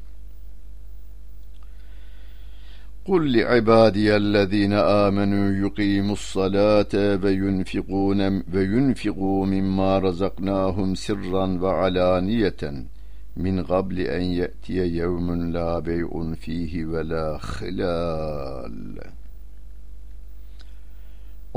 قل 3.06 3.38
لعبادي 3.38 4.16
الذين 4.16 4.74
آمنوا 4.74 5.48
يقيموا 5.66 6.14
الصلاة 6.14 6.94
وينفقون 7.24 8.44
وينفقوا 8.54 9.46
مما 9.46 10.00
رزقناهم 10.00 10.96
سرا 10.96 11.46
وعلانية 11.64 12.86
من 13.38 13.64
قبل 13.64 14.00
أن 14.00 14.22
يأتي 14.22 14.78
يوم 15.02 15.52
لا 15.52 15.80
بيع 15.80 16.34
فيه 16.40 16.86
ولا 16.86 17.38
خلال 17.38 19.00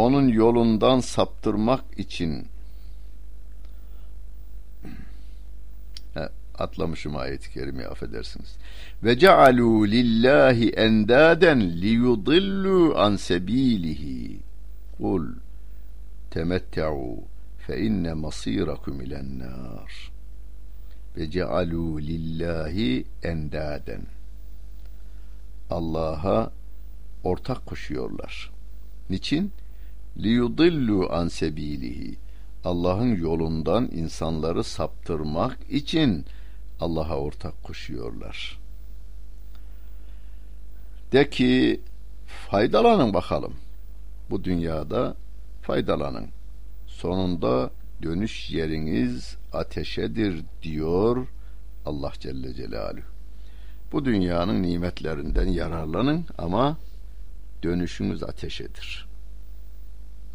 onun 0.02 0.28
yolundan 0.28 1.00
saptırmak 1.00 1.84
için 1.98 2.48
atlamışım 6.62 7.16
ayet-i 7.16 7.54
kerimeyi 7.54 7.88
affedersiniz. 7.88 8.56
Ve 9.04 9.20
cealu 9.20 9.88
lillahi 9.88 10.70
endaden 10.70 11.62
liyudillu 11.62 12.94
an 12.98 13.16
sebilihi. 13.16 14.40
Kul 14.98 15.28
temette'u 16.32 17.24
fe 17.58 17.80
inne 17.80 18.14
masirakum 18.14 19.02
ilen 19.02 19.40
nar. 19.40 20.12
Ve 21.18 21.32
cealu 21.32 22.02
lillahi 22.02 23.06
endaden. 23.24 24.02
Allah'a 25.70 26.52
ortak 27.24 27.66
koşuyorlar. 27.66 28.52
Niçin? 29.10 29.52
Liyudillu 30.18 31.14
an 31.14 31.28
sebilihi 31.28 32.16
Allah'ın 32.64 33.16
yolundan 33.16 33.90
insanları 33.92 34.64
saptırmak 34.64 35.58
için 35.70 36.26
Allah'a 36.80 37.18
ortak 37.18 37.64
koşuyorlar. 37.64 38.60
De 41.12 41.30
ki 41.30 41.82
faydalanın 42.50 43.14
bakalım. 43.14 43.54
Bu 44.30 44.44
dünyada 44.44 45.16
faydalanın. 45.62 46.28
Sonunda 46.88 47.72
dönüş 48.04 48.50
yeriniz 48.50 49.38
ateşedir 49.54 50.44
diyor 50.64 51.28
Allah 51.86 52.12
Celle 52.20 52.54
Celaluhu. 52.54 53.06
Bu 53.92 54.06
dünyanın 54.06 54.64
nimetlerinden 54.64 55.48
yararlanın 55.48 56.26
ama 56.38 56.78
dönüşünüz 57.64 58.24
ateşedir. 58.24 59.11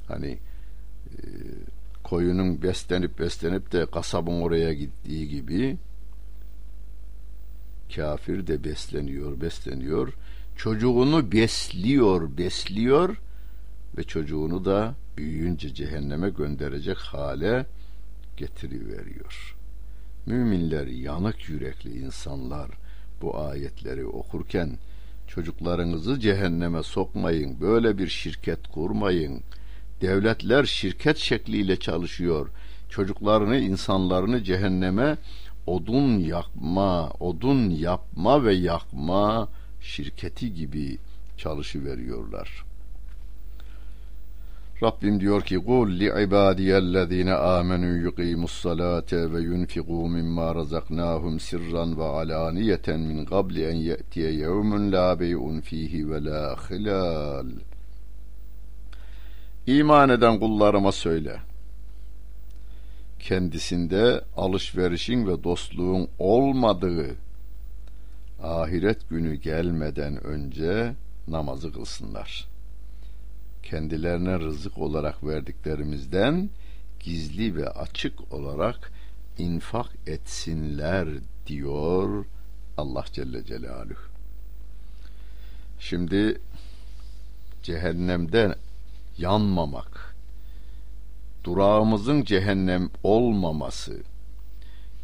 Hani 0.08 0.38
e, 1.06 1.18
koyunun 2.04 2.62
beslenip 2.62 3.18
beslenip 3.18 3.72
de 3.72 3.86
kasabın 3.86 4.40
oraya 4.40 4.72
gittiği 4.72 5.28
gibi 5.28 5.76
kafir 7.96 8.46
de 8.46 8.64
besleniyor, 8.64 9.40
besleniyor. 9.40 10.12
Çocuğunu 10.56 11.32
besliyor, 11.32 12.38
besliyor 12.38 13.20
ve 13.96 14.04
çocuğunu 14.04 14.64
da 14.64 14.94
büyüyünce 15.16 15.74
cehenneme 15.74 16.30
gönderecek 16.30 16.98
hale 16.98 17.66
getiriveriyor. 18.36 19.56
Müminler 20.26 20.86
yanık 20.86 21.48
yürekli 21.48 21.98
insanlar 21.98 22.70
bu 23.22 23.38
ayetleri 23.40 24.06
okurken 24.06 24.78
çocuklarınızı 25.26 26.20
cehenneme 26.20 26.82
sokmayın, 26.82 27.60
böyle 27.60 27.98
bir 27.98 28.08
şirket 28.08 28.68
kurmayın.'' 28.68 29.42
Devletler 30.00 30.64
şirket 30.64 31.16
şekliyle 31.16 31.76
çalışıyor. 31.76 32.48
Çocuklarını, 32.88 33.56
insanlarını 33.56 34.44
cehenneme 34.44 35.16
odun 35.66 36.18
yakma, 36.18 37.10
odun 37.20 37.70
yapma 37.70 38.44
ve 38.44 38.54
yakma 38.54 39.48
şirketi 39.80 40.54
gibi 40.54 40.98
çalışıveriyorlar. 41.36 42.64
Rabbim 44.82 45.20
diyor 45.20 45.42
ki 45.42 45.58
amenu 47.34 47.96
yuqimus 47.96 48.52
salate 48.52 49.32
ve 49.32 49.40
yunfiqu 49.40 50.08
mimma 50.08 50.54
razaknahum 50.54 51.40
sirran 51.40 51.98
ve 51.98 52.04
alaniyeten 52.04 53.00
min 53.00 53.24
qabli 53.24 53.64
en 53.64 53.74
ye'tiye 53.76 54.32
yevmun 54.32 54.92
la 54.92 55.20
bey'un 55.20 55.60
fihi 55.60 56.10
ve 56.10 56.24
la 56.24 56.56
hilal. 56.70 57.46
İman 59.66 60.08
eden 60.08 60.40
kullarıma 60.40 60.92
söyle. 60.92 61.40
Kendisinde 63.18 64.20
alışverişin 64.36 65.26
ve 65.26 65.44
dostluğun 65.44 66.08
olmadığı 66.18 67.16
ahiret 68.42 69.10
günü 69.10 69.34
gelmeden 69.34 70.24
önce 70.24 70.94
namazı 71.28 71.72
kılsınlar. 71.72 72.48
Kendilerine 73.62 74.38
rızık 74.38 74.78
olarak 74.78 75.24
verdiklerimizden 75.24 76.50
gizli 77.00 77.56
ve 77.56 77.68
açık 77.68 78.32
olarak 78.32 78.92
infak 79.38 79.90
etsinler 80.06 81.08
diyor 81.46 82.24
Allah 82.76 83.04
Celle 83.12 83.44
Celaluhu. 83.44 84.08
Şimdi 85.80 86.40
cehennemde 87.62 88.54
yanmamak, 89.18 90.14
durağımızın 91.44 92.22
cehennem 92.22 92.90
olmaması, 93.02 94.02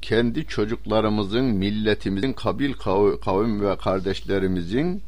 kendi 0.03 0.47
çocuklarımızın, 0.47 1.45
milletimizin, 1.45 2.33
kabil 2.33 2.73
kavim 3.25 3.61
ve 3.61 3.77
kardeşlerimizin 3.77 5.03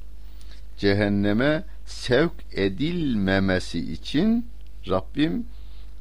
cehenneme 0.79 1.65
sevk 1.87 2.33
edilmemesi 2.53 3.93
için 3.93 4.47
Rabbim 4.89 5.47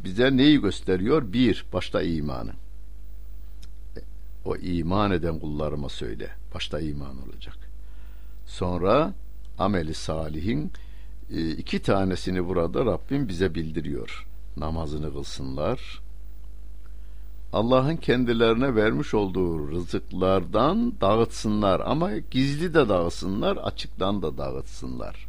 bize 0.03 0.37
neyi 0.37 0.61
gösteriyor? 0.61 1.33
Bir, 1.33 1.65
başta 1.73 2.01
imanı. 2.01 2.51
O 4.45 4.55
iman 4.55 5.11
eden 5.11 5.39
kullarıma 5.39 5.89
söyle. 5.89 6.29
Başta 6.55 6.79
iman 6.79 7.21
olacak. 7.23 7.57
Sonra 8.45 9.13
ameli 9.57 9.93
salihin 9.93 10.71
iki 11.29 11.81
tanesini 11.81 12.47
burada 12.47 12.85
Rabbim 12.85 13.27
bize 13.27 13.55
bildiriyor. 13.55 14.27
Namazını 14.57 15.13
kılsınlar. 15.13 16.01
Allah'ın 17.53 17.95
kendilerine 17.95 18.75
vermiş 18.75 19.13
olduğu 19.13 19.71
rızıklardan 19.71 20.93
dağıtsınlar 21.01 21.81
ama 21.85 22.17
gizli 22.17 22.73
de 22.73 22.89
dağıtsınlar, 22.89 23.57
açıktan 23.57 24.21
da 24.21 24.37
dağıtsınlar. 24.37 25.27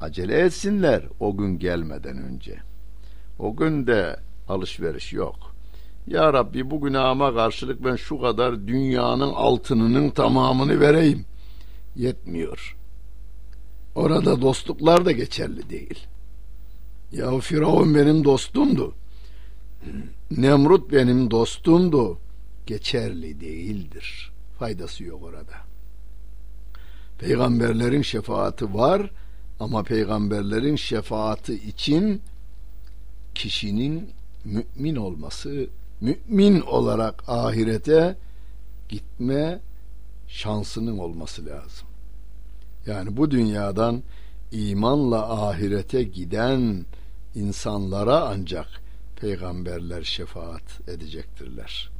Acele 0.00 0.40
etsinler 0.40 1.02
o 1.20 1.36
gün 1.36 1.58
gelmeden 1.58 2.18
önce. 2.18 2.56
O 3.38 3.56
gün 3.56 3.86
de 3.86 4.20
alışveriş 4.48 5.12
yok. 5.12 5.54
Ya 6.06 6.32
Rabbi 6.32 6.70
bu 6.70 6.80
günahıma 6.80 7.34
karşılık 7.34 7.84
ben 7.84 7.96
şu 7.96 8.20
kadar 8.20 8.66
dünyanın 8.66 9.32
altınının 9.32 10.10
tamamını 10.10 10.80
vereyim. 10.80 11.24
Yetmiyor. 11.96 12.77
Orada 13.98 14.40
dostluklar 14.40 15.04
da 15.04 15.12
geçerli 15.12 15.70
değil. 15.70 16.06
Ya 17.12 17.38
Firavun 17.38 17.94
benim 17.94 18.24
dostumdu. 18.24 18.94
Nemrut 20.30 20.92
benim 20.92 21.30
dostumdu. 21.30 22.18
Geçerli 22.66 23.40
değildir. 23.40 24.32
Faydası 24.58 25.04
yok 25.04 25.22
orada. 25.22 25.54
Peygamberlerin 27.18 28.02
şefaati 28.02 28.74
var 28.74 29.10
ama 29.60 29.82
peygamberlerin 29.82 30.76
şefaati 30.76 31.54
için 31.54 32.22
kişinin 33.34 34.10
mümin 34.44 34.96
olması, 34.96 35.66
mümin 36.00 36.60
olarak 36.60 37.28
ahirete 37.28 38.16
gitme 38.88 39.60
şansının 40.28 40.98
olması 40.98 41.46
lazım. 41.46 41.87
Yani 42.88 43.16
bu 43.16 43.30
dünyadan 43.30 44.02
imanla 44.52 45.46
ahirete 45.46 46.02
giden 46.02 46.86
insanlara 47.34 48.20
ancak 48.20 48.66
peygamberler 49.16 50.02
şefaat 50.02 50.88
edecektirler. 50.88 51.90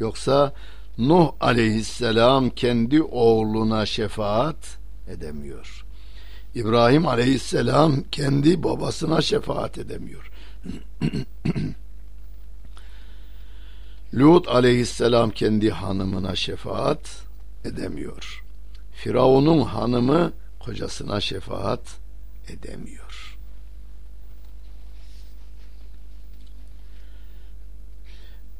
Yoksa 0.00 0.52
Nuh 0.98 1.32
aleyhisselam 1.40 2.50
kendi 2.50 3.02
oğluna 3.02 3.86
şefaat 3.86 4.78
edemiyor. 5.08 5.84
İbrahim 6.54 7.06
aleyhisselam 7.06 8.02
kendi 8.12 8.62
babasına 8.62 9.22
şefaat 9.22 9.78
edemiyor. 9.78 10.30
Lut 14.14 14.48
aleyhisselam 14.48 15.30
kendi 15.30 15.70
hanımına 15.70 16.36
şefaat 16.36 17.24
edemiyor. 17.64 18.43
Firavun'un 18.94 19.60
hanımı 19.60 20.32
kocasına 20.60 21.20
şefaat 21.20 21.98
edemiyor. 22.48 23.38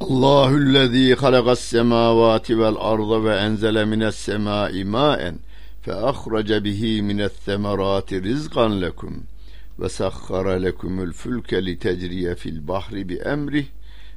Allahüllezî 0.01 1.15
halagas 1.15 1.61
semâvâti 1.61 2.59
vel 2.59 2.75
arda 2.79 3.25
ve 3.25 3.37
enzele 3.37 3.85
mines 3.85 4.17
semâi 4.17 4.85
mâen 4.85 5.39
fe 5.83 5.95
ahraca 5.95 6.65
bihi 6.65 7.03
mines 7.03 7.33
semerâti 7.33 8.23
rizqan 8.23 8.83
lekum 8.83 9.25
ve 9.79 9.89
sahhara 9.89 10.53
lekumul 10.53 11.13
fulke 11.13 11.67
li 11.67 11.79
tecriye 11.79 12.35
fil 12.35 12.69
bahri 12.69 13.09
bi 13.09 13.15
emrih 13.15 13.67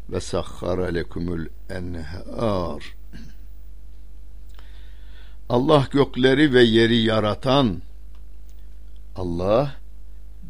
ve 0.09 0.19
sahhara 0.19 0.85
lekumul 0.85 1.45
enhar 1.69 2.96
Allah 5.49 5.87
gökleri 5.91 6.53
ve 6.53 6.63
yeri 6.63 6.97
yaratan 6.97 7.81
Allah 9.15 9.75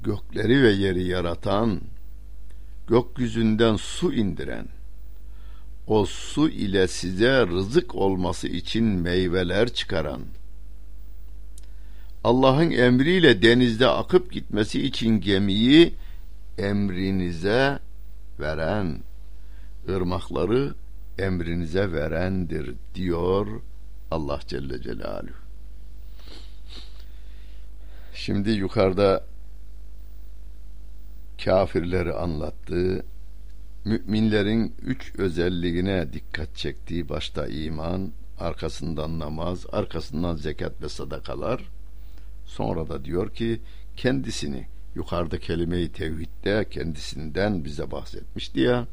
gökleri 0.04 0.64
ve 0.64 0.72
yeri 0.72 1.04
yaratan 1.04 1.82
gökyüzünden 2.88 3.76
su 3.76 4.14
indiren 4.14 4.68
o 5.88 6.06
su 6.06 6.50
ile 6.50 6.88
size 6.88 7.48
rızık 7.48 7.96
olması 7.96 8.48
için 8.48 8.84
meyveler 8.84 9.74
çıkaran 9.74 10.22
Allah'ın 12.24 12.72
emriyle 12.72 13.42
denizde 13.42 13.88
akıp 13.88 14.32
gitmesi 14.32 14.82
için 14.82 15.22
gemiyi 15.22 15.94
emrinize 16.58 17.80
veren 18.40 18.98
ırmakları 19.90 20.76
emrinize 21.20 21.92
verendir 21.92 22.74
diyor 22.96 23.48
Allah 24.12 24.40
Celle 24.48 24.82
Celaluhu. 24.82 25.34
Şimdi 28.14 28.50
yukarıda 28.50 29.26
kafirleri 31.46 32.14
anlattığı, 32.14 33.06
müminlerin 33.86 34.76
üç 34.82 35.16
özelliğine 35.18 36.14
dikkat 36.14 36.56
çektiği 36.56 37.10
başta 37.10 37.48
iman, 37.48 38.12
arkasından 38.40 39.20
namaz, 39.20 39.66
arkasından 39.72 40.36
zekat 40.36 40.82
ve 40.82 40.90
sadakalar. 40.90 41.62
Sonra 42.46 42.90
da 42.90 43.06
diyor 43.06 43.34
ki 43.34 43.62
kendisini 43.96 44.68
yukarıda 44.96 45.40
kelime-i 45.40 45.92
tevhidde 45.92 46.66
kendisinden 46.70 47.66
bize 47.66 47.92
bahsetmişti 47.92 48.60
ya. 48.60 48.88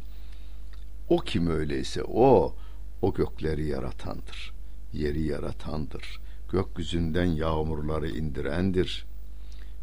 O 1.09 1.18
kim 1.18 1.50
öyleyse 1.50 2.03
o 2.05 2.55
o 3.03 3.14
gökleri 3.14 3.66
yaratandır 3.66 4.54
yeri 4.94 5.22
yaratandır. 5.22 6.20
Gökyüzünden 6.52 7.24
yağmurları 7.24 8.09
indirendir. 8.09 9.07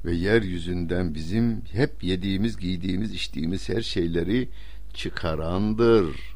Ve 0.05 0.15
yeryüzünden 0.15 1.15
bizim 1.15 1.61
hep 1.71 2.03
yediğimiz, 2.03 2.57
giydiğimiz, 2.57 3.13
içtiğimiz 3.13 3.69
her 3.69 3.81
şeyleri 3.81 4.49
çıkarandır. 4.93 6.35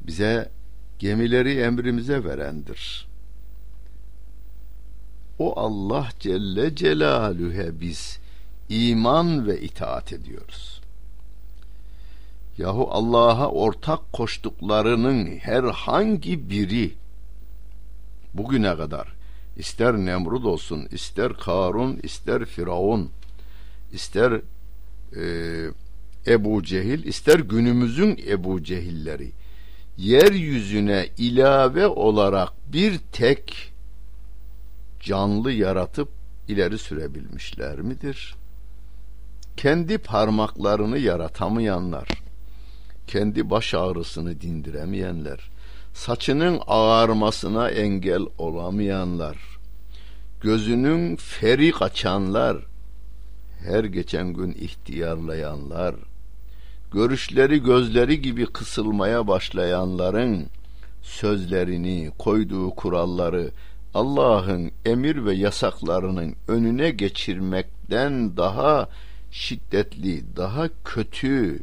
Bize 0.00 0.50
gemileri 0.98 1.58
emrimize 1.58 2.24
verendir. 2.24 3.08
O 5.38 5.60
Allah 5.60 6.08
Celle 6.20 6.76
Celaluhu'ya 6.76 7.80
biz 7.80 8.18
iman 8.68 9.46
ve 9.46 9.60
itaat 9.60 10.12
ediyoruz. 10.12 10.80
Yahu 12.58 12.88
Allah'a 12.90 13.50
ortak 13.50 14.12
koştuklarının 14.12 15.26
herhangi 15.26 16.50
biri 16.50 16.94
bugüne 18.34 18.76
kadar 18.76 19.08
ister 19.56 19.94
Nemrut 19.94 20.44
olsun, 20.44 20.88
ister 20.90 21.32
Karun, 21.32 22.00
ister 22.02 22.44
Firavun, 22.44 23.10
ister 23.92 24.40
e, 25.16 25.24
Ebu 26.26 26.62
Cehil, 26.62 27.04
ister 27.04 27.38
günümüzün 27.38 28.20
Ebu 28.28 28.62
Cehilleri 28.62 29.32
yeryüzüne 29.98 31.08
ilave 31.18 31.86
olarak 31.86 32.52
bir 32.72 32.98
tek 33.12 33.72
canlı 35.00 35.52
yaratıp 35.52 36.08
ileri 36.48 36.78
sürebilmişler 36.78 37.80
midir? 37.80 38.34
Kendi 39.56 39.98
parmaklarını 39.98 40.98
yaratamayanlar, 40.98 42.08
kendi 43.06 43.50
baş 43.50 43.74
ağrısını 43.74 44.40
dindiremeyenler, 44.40 45.50
saçının 45.94 46.60
ağarmasına 46.66 47.70
engel 47.70 48.22
olamayanlar, 48.38 49.36
gözünün 50.40 51.16
feri 51.16 51.70
kaçanlar, 51.70 52.56
her 53.64 53.84
geçen 53.84 54.32
gün 54.32 54.52
ihtiyarlayanlar, 54.52 55.94
görüşleri 56.92 57.62
gözleri 57.62 58.22
gibi 58.22 58.46
kısılmaya 58.46 59.26
başlayanların 59.26 60.46
sözlerini, 61.02 62.10
koyduğu 62.18 62.70
kuralları 62.70 63.50
Allah'ın 63.94 64.70
emir 64.84 65.24
ve 65.24 65.34
yasaklarının 65.34 66.34
önüne 66.48 66.90
geçirmekten 66.90 68.36
daha 68.36 68.88
şiddetli, 69.30 70.36
daha 70.36 70.68
kötü 70.84 71.60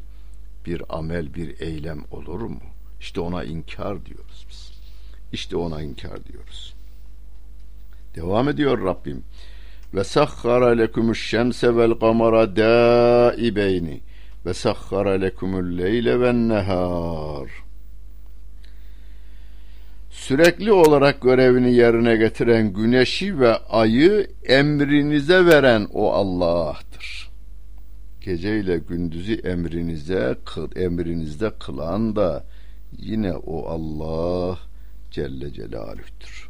bir 0.66 0.84
amel, 0.90 1.34
bir 1.34 1.60
eylem 1.60 2.04
olur 2.12 2.40
mu? 2.40 2.75
İşte 3.06 3.22
ona 3.22 3.44
inkar 3.44 4.06
diyoruz 4.06 4.46
biz. 4.50 4.72
İşte 5.32 5.58
ona 5.58 5.82
inkar 5.82 6.26
diyoruz. 6.26 6.76
Devam 8.15 8.50
ediyor 8.50 8.86
Rabbim. 8.86 9.24
Ve 9.94 10.04
sahhara 10.04 10.68
lekumuş 10.68 11.30
şemse 11.30 11.76
vel 11.76 11.94
kamara 11.94 12.56
daibeyni 12.56 14.02
ve 14.46 14.54
sahhara 14.54 15.12
lekumul 15.12 15.78
leyle 15.78 16.20
ve 16.20 16.34
nehar. 16.34 17.50
Sürekli 20.10 20.72
olarak 20.72 21.22
görevini 21.22 21.74
yerine 21.74 22.15
getiren 22.15 22.74
güneşi 22.74 23.39
ve 23.39 23.56
ayı 23.58 24.28
emrinize 24.44 25.46
veren 25.46 25.88
o 25.94 26.12
Allah'tır. 26.12 27.30
Gece 28.22 28.60
ile 28.60 28.78
gündüzü 28.78 29.34
emrinize 29.34 30.38
emrinizde 30.76 31.52
kılan 31.60 32.15
da 32.15 32.46
yine 32.98 33.34
o 33.34 33.70
Allah 33.70 34.60
Celle 35.12 35.54
Celaluh'tür. 35.54 36.50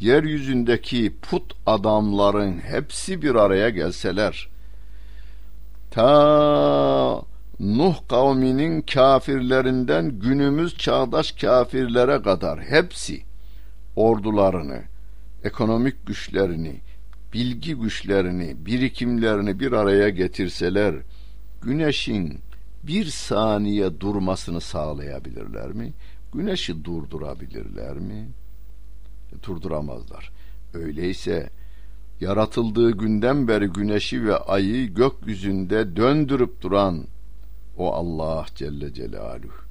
Yeryüzündeki 0.00 1.14
put 1.22 1.52
adamların 1.66 2.58
hepsi 2.58 3.22
bir 3.22 3.34
araya 3.34 3.70
gelseler, 3.70 4.48
ta 5.90 7.22
Nuh 7.60 7.96
kavminin 8.08 8.82
kafirlerinden 8.82 10.20
günümüz 10.20 10.76
çağdaş 10.76 11.32
kafirlere 11.32 12.22
kadar 12.22 12.60
hepsi 12.60 13.22
ordularını, 13.96 14.82
ekonomik 15.44 16.06
güçlerini, 16.06 16.80
bilgi 17.32 17.74
güçlerini, 17.74 18.66
birikimlerini 18.66 19.60
bir 19.60 19.72
araya 19.72 20.08
getirseler, 20.08 20.94
güneşin 21.62 22.40
bir 22.86 23.04
saniye 23.04 24.00
durmasını 24.00 24.60
sağlayabilirler 24.60 25.72
mi? 25.72 25.92
Güneşi 26.34 26.84
durdurabilirler 26.84 27.96
mi? 27.96 28.28
Durduramazlar. 29.42 30.32
Öyleyse 30.74 31.50
yaratıldığı 32.20 32.90
günden 32.90 33.48
beri 33.48 33.66
güneşi 33.66 34.26
ve 34.26 34.36
ayı 34.36 34.94
gökyüzünde 34.94 35.96
döndürüp 35.96 36.62
duran 36.62 37.04
o 37.76 37.92
Allah 37.92 38.46
Celle 38.54 38.94
Celaluhu. 38.94 39.66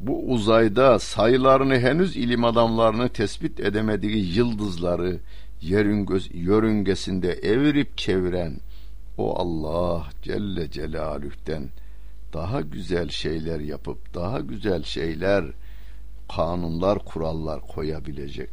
Bu 0.00 0.32
uzayda 0.32 0.98
sayılarını 0.98 1.78
henüz 1.78 2.16
ilim 2.16 2.44
adamlarını 2.44 3.08
tespit 3.08 3.60
edemediği 3.60 4.36
yıldızları 4.36 5.18
yörüngesinde 6.32 7.32
evirip 7.32 7.98
çeviren 7.98 8.60
o 9.18 9.38
Allah 9.38 10.08
Celle 10.22 10.70
Celaluh'ten 10.70 11.68
daha 12.32 12.60
güzel 12.60 13.08
şeyler 13.08 13.60
yapıp 13.60 14.14
daha 14.14 14.40
güzel 14.40 14.82
şeyler 14.82 15.44
kanunlar 16.36 16.98
kurallar 16.98 17.60
koyabilecek 17.60 18.50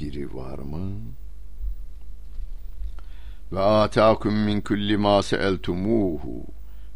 biri 0.00 0.34
var 0.34 0.58
mı? 0.58 0.92
Ve 3.52 3.60
ataakum 3.60 4.34
min 4.34 4.60
kulli 4.60 4.96
ma 4.96 5.22
seeltumuhu 5.22 6.46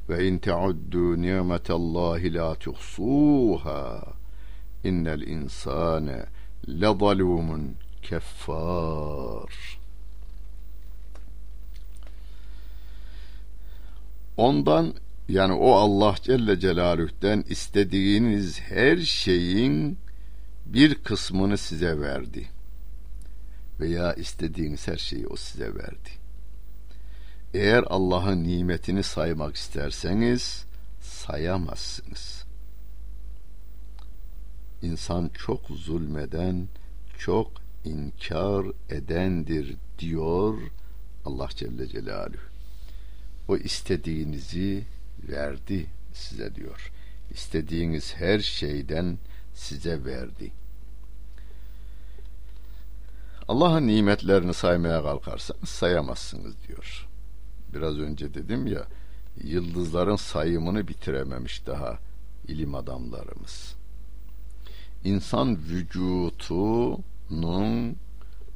ve 0.09 0.29
in 0.29 0.39
teuddu 0.39 1.23
nimetallahi 1.23 2.35
la 2.35 2.55
tuhsuha 2.55 4.03
innel 4.85 5.23
insane 5.23 6.27
lezalumun 6.69 7.75
keffar 8.03 9.79
ondan 14.37 14.95
yani 15.29 15.53
o 15.53 15.73
Allah 15.73 16.15
Celle 16.23 16.61
Celaluh'ten 16.61 17.45
istediğiniz 17.49 18.61
her 18.61 18.97
şeyin 18.97 19.99
bir 20.67 20.95
kısmını 20.95 21.59
size 21.59 22.01
verdi 22.01 22.49
veya 23.81 24.15
istediğiniz 24.15 24.89
her 24.89 24.97
şeyi 24.97 25.27
o 25.27 25.37
size 25.37 25.75
verdi 25.75 26.27
eğer 27.57 27.85
Allah'ın 27.87 28.45
nimetini 28.45 29.03
saymak 29.03 29.57
isterseniz 29.57 30.65
sayamazsınız. 31.01 32.45
İnsan 34.83 35.31
çok 35.35 35.61
zulmeden, 35.69 36.69
çok 37.19 37.53
inkar 37.85 38.67
edendir 38.91 39.77
diyor 39.99 40.59
Allah 41.25 41.49
Celle 41.57 41.89
Celaluhu. 41.89 42.41
O 43.49 43.57
istediğinizi 43.57 44.85
verdi 45.29 45.87
size 46.13 46.55
diyor. 46.55 46.93
İstediğiniz 47.31 48.15
her 48.15 48.39
şeyden 48.39 49.19
size 49.55 50.05
verdi. 50.05 50.53
Allah'ın 53.49 53.87
nimetlerini 53.87 54.55
saymaya 54.55 55.03
kalkarsanız 55.03 55.69
sayamazsınız 55.69 56.55
diyor 56.69 57.07
biraz 57.77 57.99
önce 57.99 58.35
dedim 58.35 58.67
ya 58.67 58.87
yıldızların 59.45 60.17
sayımını 60.17 60.89
bitirememiş 60.89 61.67
daha 61.67 61.99
ilim 62.49 62.75
adamlarımız. 62.75 63.75
İnsan 65.05 65.59
vücutunun 65.59 67.07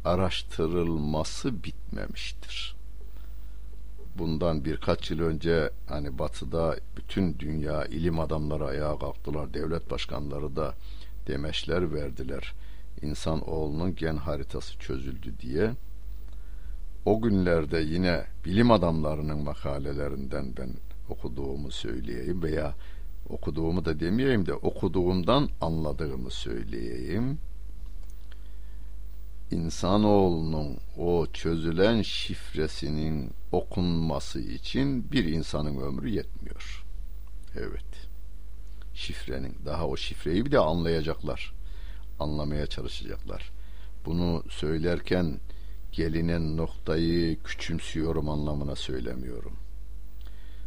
araştırılması 0.05 1.65
bitmemiştir. 1.65 2.77
Bundan 4.19 4.65
birkaç 4.65 5.11
yıl 5.11 5.21
önce 5.21 5.71
hani 5.89 6.19
batıda 6.19 6.77
bütün 6.97 7.39
dünya 7.39 7.85
ilim 7.85 8.21
adamları 8.21 8.65
ayağa 8.65 8.99
kalktılar. 8.99 9.55
Devlet 9.55 9.91
başkanları 9.91 10.57
da 10.57 10.75
demeçler 11.27 11.95
verdiler. 11.95 12.55
İnsan 13.03 13.49
oğlunun 13.49 13.95
gen 13.95 14.17
haritası 14.17 14.79
çözüldü 14.79 15.35
diye 15.41 15.71
o 17.05 17.21
günlerde 17.21 17.79
yine 17.79 18.25
bilim 18.45 18.71
adamlarının 18.71 19.39
makalelerinden 19.39 20.57
ben 20.57 20.71
okuduğumu 21.09 21.71
söyleyeyim 21.71 22.43
veya 22.43 22.75
okuduğumu 23.29 23.85
da 23.85 24.01
demeyeyim 24.01 24.47
de 24.47 24.55
okuduğumdan 24.55 25.49
anladığımı 25.61 26.31
söyleyeyim. 26.31 27.39
İnsanoğlunun 29.51 30.77
o 30.99 31.27
çözülen 31.33 32.03
şifresinin 32.03 33.31
okunması 33.53 34.41
için 34.41 35.13
bir 35.13 35.25
insanın 35.25 35.81
ömrü 35.81 36.09
yetmiyor. 36.09 36.85
Evet. 37.57 38.09
Şifrenin 38.95 39.57
daha 39.65 39.87
o 39.87 39.97
şifreyi 39.97 40.45
bir 40.45 40.53
de 40.53 40.59
anlayacaklar. 40.59 41.53
Anlamaya 42.21 42.67
çalışacaklar. 42.67 43.51
Bunu 44.07 44.43
söylerken 44.49 45.41
gelinen 45.93 46.57
noktayı 46.57 47.43
küçümsüyorum 47.43 48.29
anlamına 48.29 48.77
söylemiyorum. 48.77 49.57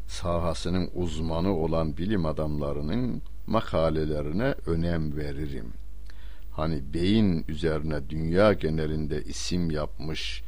Sahasının 0.08 0.90
uzmanı 0.94 1.58
olan 1.58 1.98
bilim 1.98 2.26
adamlarının 2.26 3.22
makalelerine 3.48 4.56
önem 4.66 5.18
veririm. 5.18 5.74
Hani 6.56 6.94
beyin 6.94 7.46
üzerine 7.48 8.10
dünya 8.10 8.54
genelinde 8.54 9.24
isim 9.24 9.72
yapmış 9.72 10.44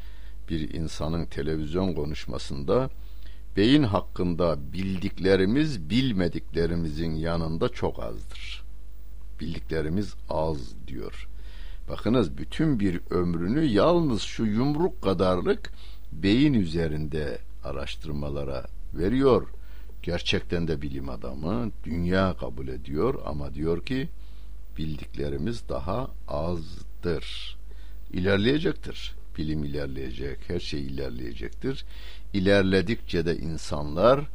bir 0.49 0.73
insanın 0.73 1.25
televizyon 1.25 1.93
konuşmasında 1.93 2.89
beyin 3.57 3.83
hakkında 3.83 4.73
bildiklerimiz 4.73 5.89
bilmediklerimizin 5.89 7.15
yanında 7.15 7.69
çok 7.69 8.03
azdır. 8.03 8.63
Bildiklerimiz 9.39 10.13
az 10.29 10.57
diyor. 10.87 11.27
Bakınız 11.89 12.37
bütün 12.37 12.79
bir 12.79 13.01
ömrünü 13.09 13.63
yalnız 13.63 14.21
şu 14.21 14.45
yumruk 14.45 15.01
kadarlık 15.01 15.71
beyin 16.11 16.53
üzerinde 16.53 17.37
araştırmalara 17.63 18.65
veriyor. 18.93 19.47
Gerçekten 20.03 20.67
de 20.67 20.81
bilim 20.81 21.09
adamı 21.09 21.71
dünya 21.83 22.37
kabul 22.37 22.67
ediyor 22.67 23.19
ama 23.25 23.53
diyor 23.53 23.85
ki 23.85 24.09
bildiklerimiz 24.77 25.69
daha 25.69 26.07
azdır. 26.27 27.57
İlerleyecektir. 28.13 29.15
Bilim 29.37 29.63
ilerleyecek, 29.63 30.39
her 30.47 30.59
şey 30.59 30.81
ilerleyecektir. 30.81 31.85
İlerledikçe 32.33 33.25
de 33.25 33.37
insanlar 33.37 34.25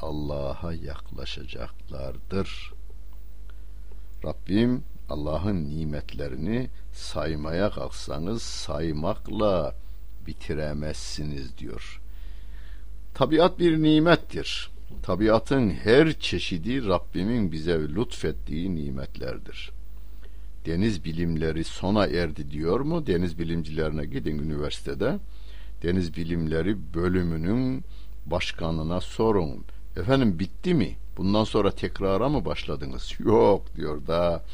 Allah'a 0.00 0.72
yaklaşacaklardır. 0.72 2.72
Rabbim 4.24 4.84
Allah'ın 5.08 5.70
nimetlerini 5.70 6.70
saymaya 6.92 7.70
kalksanız 7.70 8.42
saymakla 8.42 9.74
bitiremezsiniz 10.26 11.58
diyor. 11.58 12.00
Tabiat 13.14 13.58
bir 13.58 13.82
nimettir. 13.82 14.70
Tabiatın 15.02 15.70
her 15.70 16.20
çeşidi 16.20 16.86
Rabbimin 16.86 17.52
bize 17.52 17.80
lütfettiği 17.80 18.74
nimetlerdir. 18.74 19.70
Deniz 20.66 21.04
bilimleri 21.04 21.64
sona 21.64 22.06
erdi 22.06 22.50
diyor 22.50 22.80
mu? 22.80 23.06
Deniz 23.06 23.38
bilimcilerine 23.38 24.06
gidin 24.06 24.38
üniversitede. 24.38 25.18
Deniz 25.82 26.16
bilimleri 26.16 26.94
bölümünün 26.94 27.84
başkanına 28.26 29.00
sorun. 29.00 29.64
Efendim 29.96 30.38
bitti 30.38 30.74
mi? 30.74 30.96
Bundan 31.16 31.44
sonra 31.44 31.70
tekrara 31.70 32.28
mı 32.28 32.44
başladınız? 32.44 33.12
Yok 33.18 33.76
diyor 33.76 34.06
da 34.06 34.44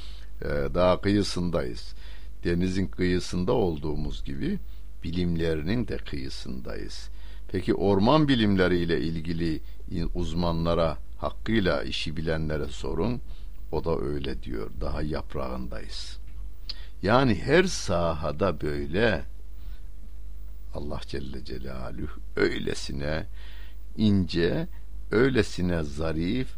e, 0.42 0.47
daha 0.75 1.01
kıyısındayız. 1.01 1.95
Denizin 2.45 2.87
kıyısında 2.87 3.53
olduğumuz 3.53 4.25
gibi 4.25 4.59
bilimlerinin 5.05 5.88
de 5.88 5.97
kıyısındayız. 5.97 7.09
Peki 7.53 7.75
orman 7.75 8.29
bilimleriyle 8.29 9.01
ilgili 9.01 9.61
uzmanlara 10.14 10.99
hakkıyla 11.19 11.83
işi 11.83 12.16
bilenlere 12.16 12.66
sorun. 12.66 13.21
O 13.73 13.85
da 13.85 13.99
öyle 14.01 14.43
diyor. 14.43 14.71
Daha 14.81 15.03
yaprağındayız. 15.03 16.19
Yani 17.03 17.35
her 17.35 17.65
sahada 17.65 18.61
böyle 18.61 19.25
Allah 20.75 21.01
Celle 21.07 21.45
Celaluhu 21.45 22.21
öylesine 22.37 23.27
ince, 23.97 24.69
öylesine 25.11 25.83
zarif, 25.83 26.49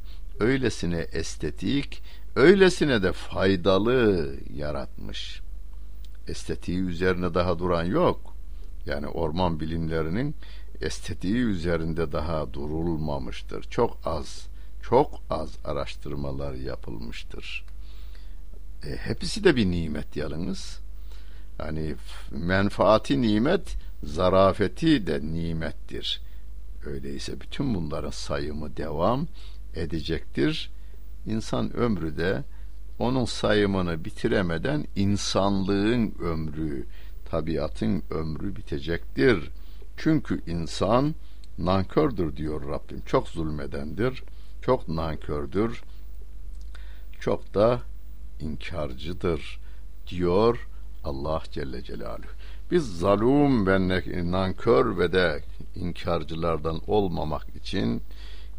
öylesine 0.40 0.98
estetik, 0.98 2.02
öylesine 2.36 3.02
de 3.02 3.12
faydalı 3.12 4.34
yaratmış. 4.54 5.40
Estetiği 6.28 6.78
üzerine 6.78 7.34
daha 7.34 7.58
duran 7.58 7.84
yok. 7.84 8.34
Yani 8.86 9.06
orman 9.06 9.60
bilimlerinin 9.60 10.34
estetiği 10.80 11.36
üzerinde 11.36 12.12
daha 12.12 12.52
durulmamıştır. 12.52 13.62
Çok 13.62 13.98
az, 14.04 14.48
çok 14.82 15.20
az 15.30 15.50
araştırmalar 15.64 16.54
yapılmıştır. 16.54 17.64
E, 18.86 18.96
hepsi 18.96 19.44
de 19.44 19.56
bir 19.56 19.70
nimet 19.70 20.16
yalnız. 20.16 20.80
Yani 21.58 21.94
menfaati 22.30 23.22
nimet, 23.22 23.76
zarafeti 24.02 25.06
de 25.06 25.20
nimettir. 25.22 26.20
Öyleyse 26.86 27.40
bütün 27.40 27.74
bunların 27.74 28.10
sayımı 28.10 28.76
devam 28.76 29.26
edecektir. 29.74 30.70
İnsan 31.26 31.76
ömrü 31.76 32.16
de 32.16 32.44
onun 32.98 33.24
sayımını 33.24 34.04
bitiremeden 34.04 34.86
insanlığın 34.96 36.14
ömrü, 36.20 36.86
tabiatın 37.30 38.02
ömrü 38.10 38.56
bitecektir. 38.56 39.50
Çünkü 39.96 40.40
insan 40.46 41.14
nankördür 41.58 42.36
diyor 42.36 42.68
Rabbim. 42.68 43.00
Çok 43.06 43.28
zulmedendir, 43.28 44.22
çok 44.62 44.88
nankördür, 44.88 45.82
çok 47.20 47.54
da 47.54 47.80
inkarcıdır 48.40 49.60
diyor 50.08 50.68
Allah 51.04 51.42
Celle 51.52 51.82
Celaluhu. 51.82 52.28
Biz 52.70 52.98
zalum 52.98 53.66
ve 53.66 53.88
nankör 54.30 54.98
ve 54.98 55.12
de 55.12 55.42
inkarcılardan 55.74 56.80
olmamak 56.86 57.46
için 57.56 58.02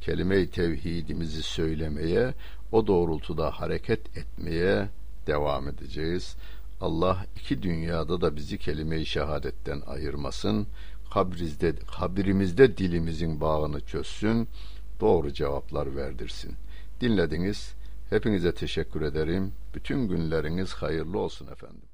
kelime-i 0.01 0.49
tevhidimizi 0.49 1.43
söylemeye, 1.43 2.33
o 2.71 2.87
doğrultuda 2.87 3.51
hareket 3.51 4.17
etmeye 4.17 4.89
devam 5.27 5.67
edeceğiz. 5.67 6.35
Allah 6.81 7.25
iki 7.35 7.63
dünyada 7.63 8.21
da 8.21 8.35
bizi 8.35 8.57
kelime-i 8.57 9.05
şehadetten 9.05 9.81
ayırmasın. 9.87 10.67
Kabrizde, 11.13 11.75
kabrimizde 11.97 12.77
dilimizin 12.77 13.41
bağını 13.41 13.81
çözsün. 13.81 14.47
Doğru 14.99 15.33
cevaplar 15.33 15.95
verdirsin. 15.95 16.55
Dinlediniz. 17.01 17.73
Hepinize 18.09 18.53
teşekkür 18.53 19.01
ederim. 19.01 19.53
Bütün 19.75 20.07
günleriniz 20.07 20.73
hayırlı 20.73 21.19
olsun 21.19 21.47
efendim. 21.47 21.88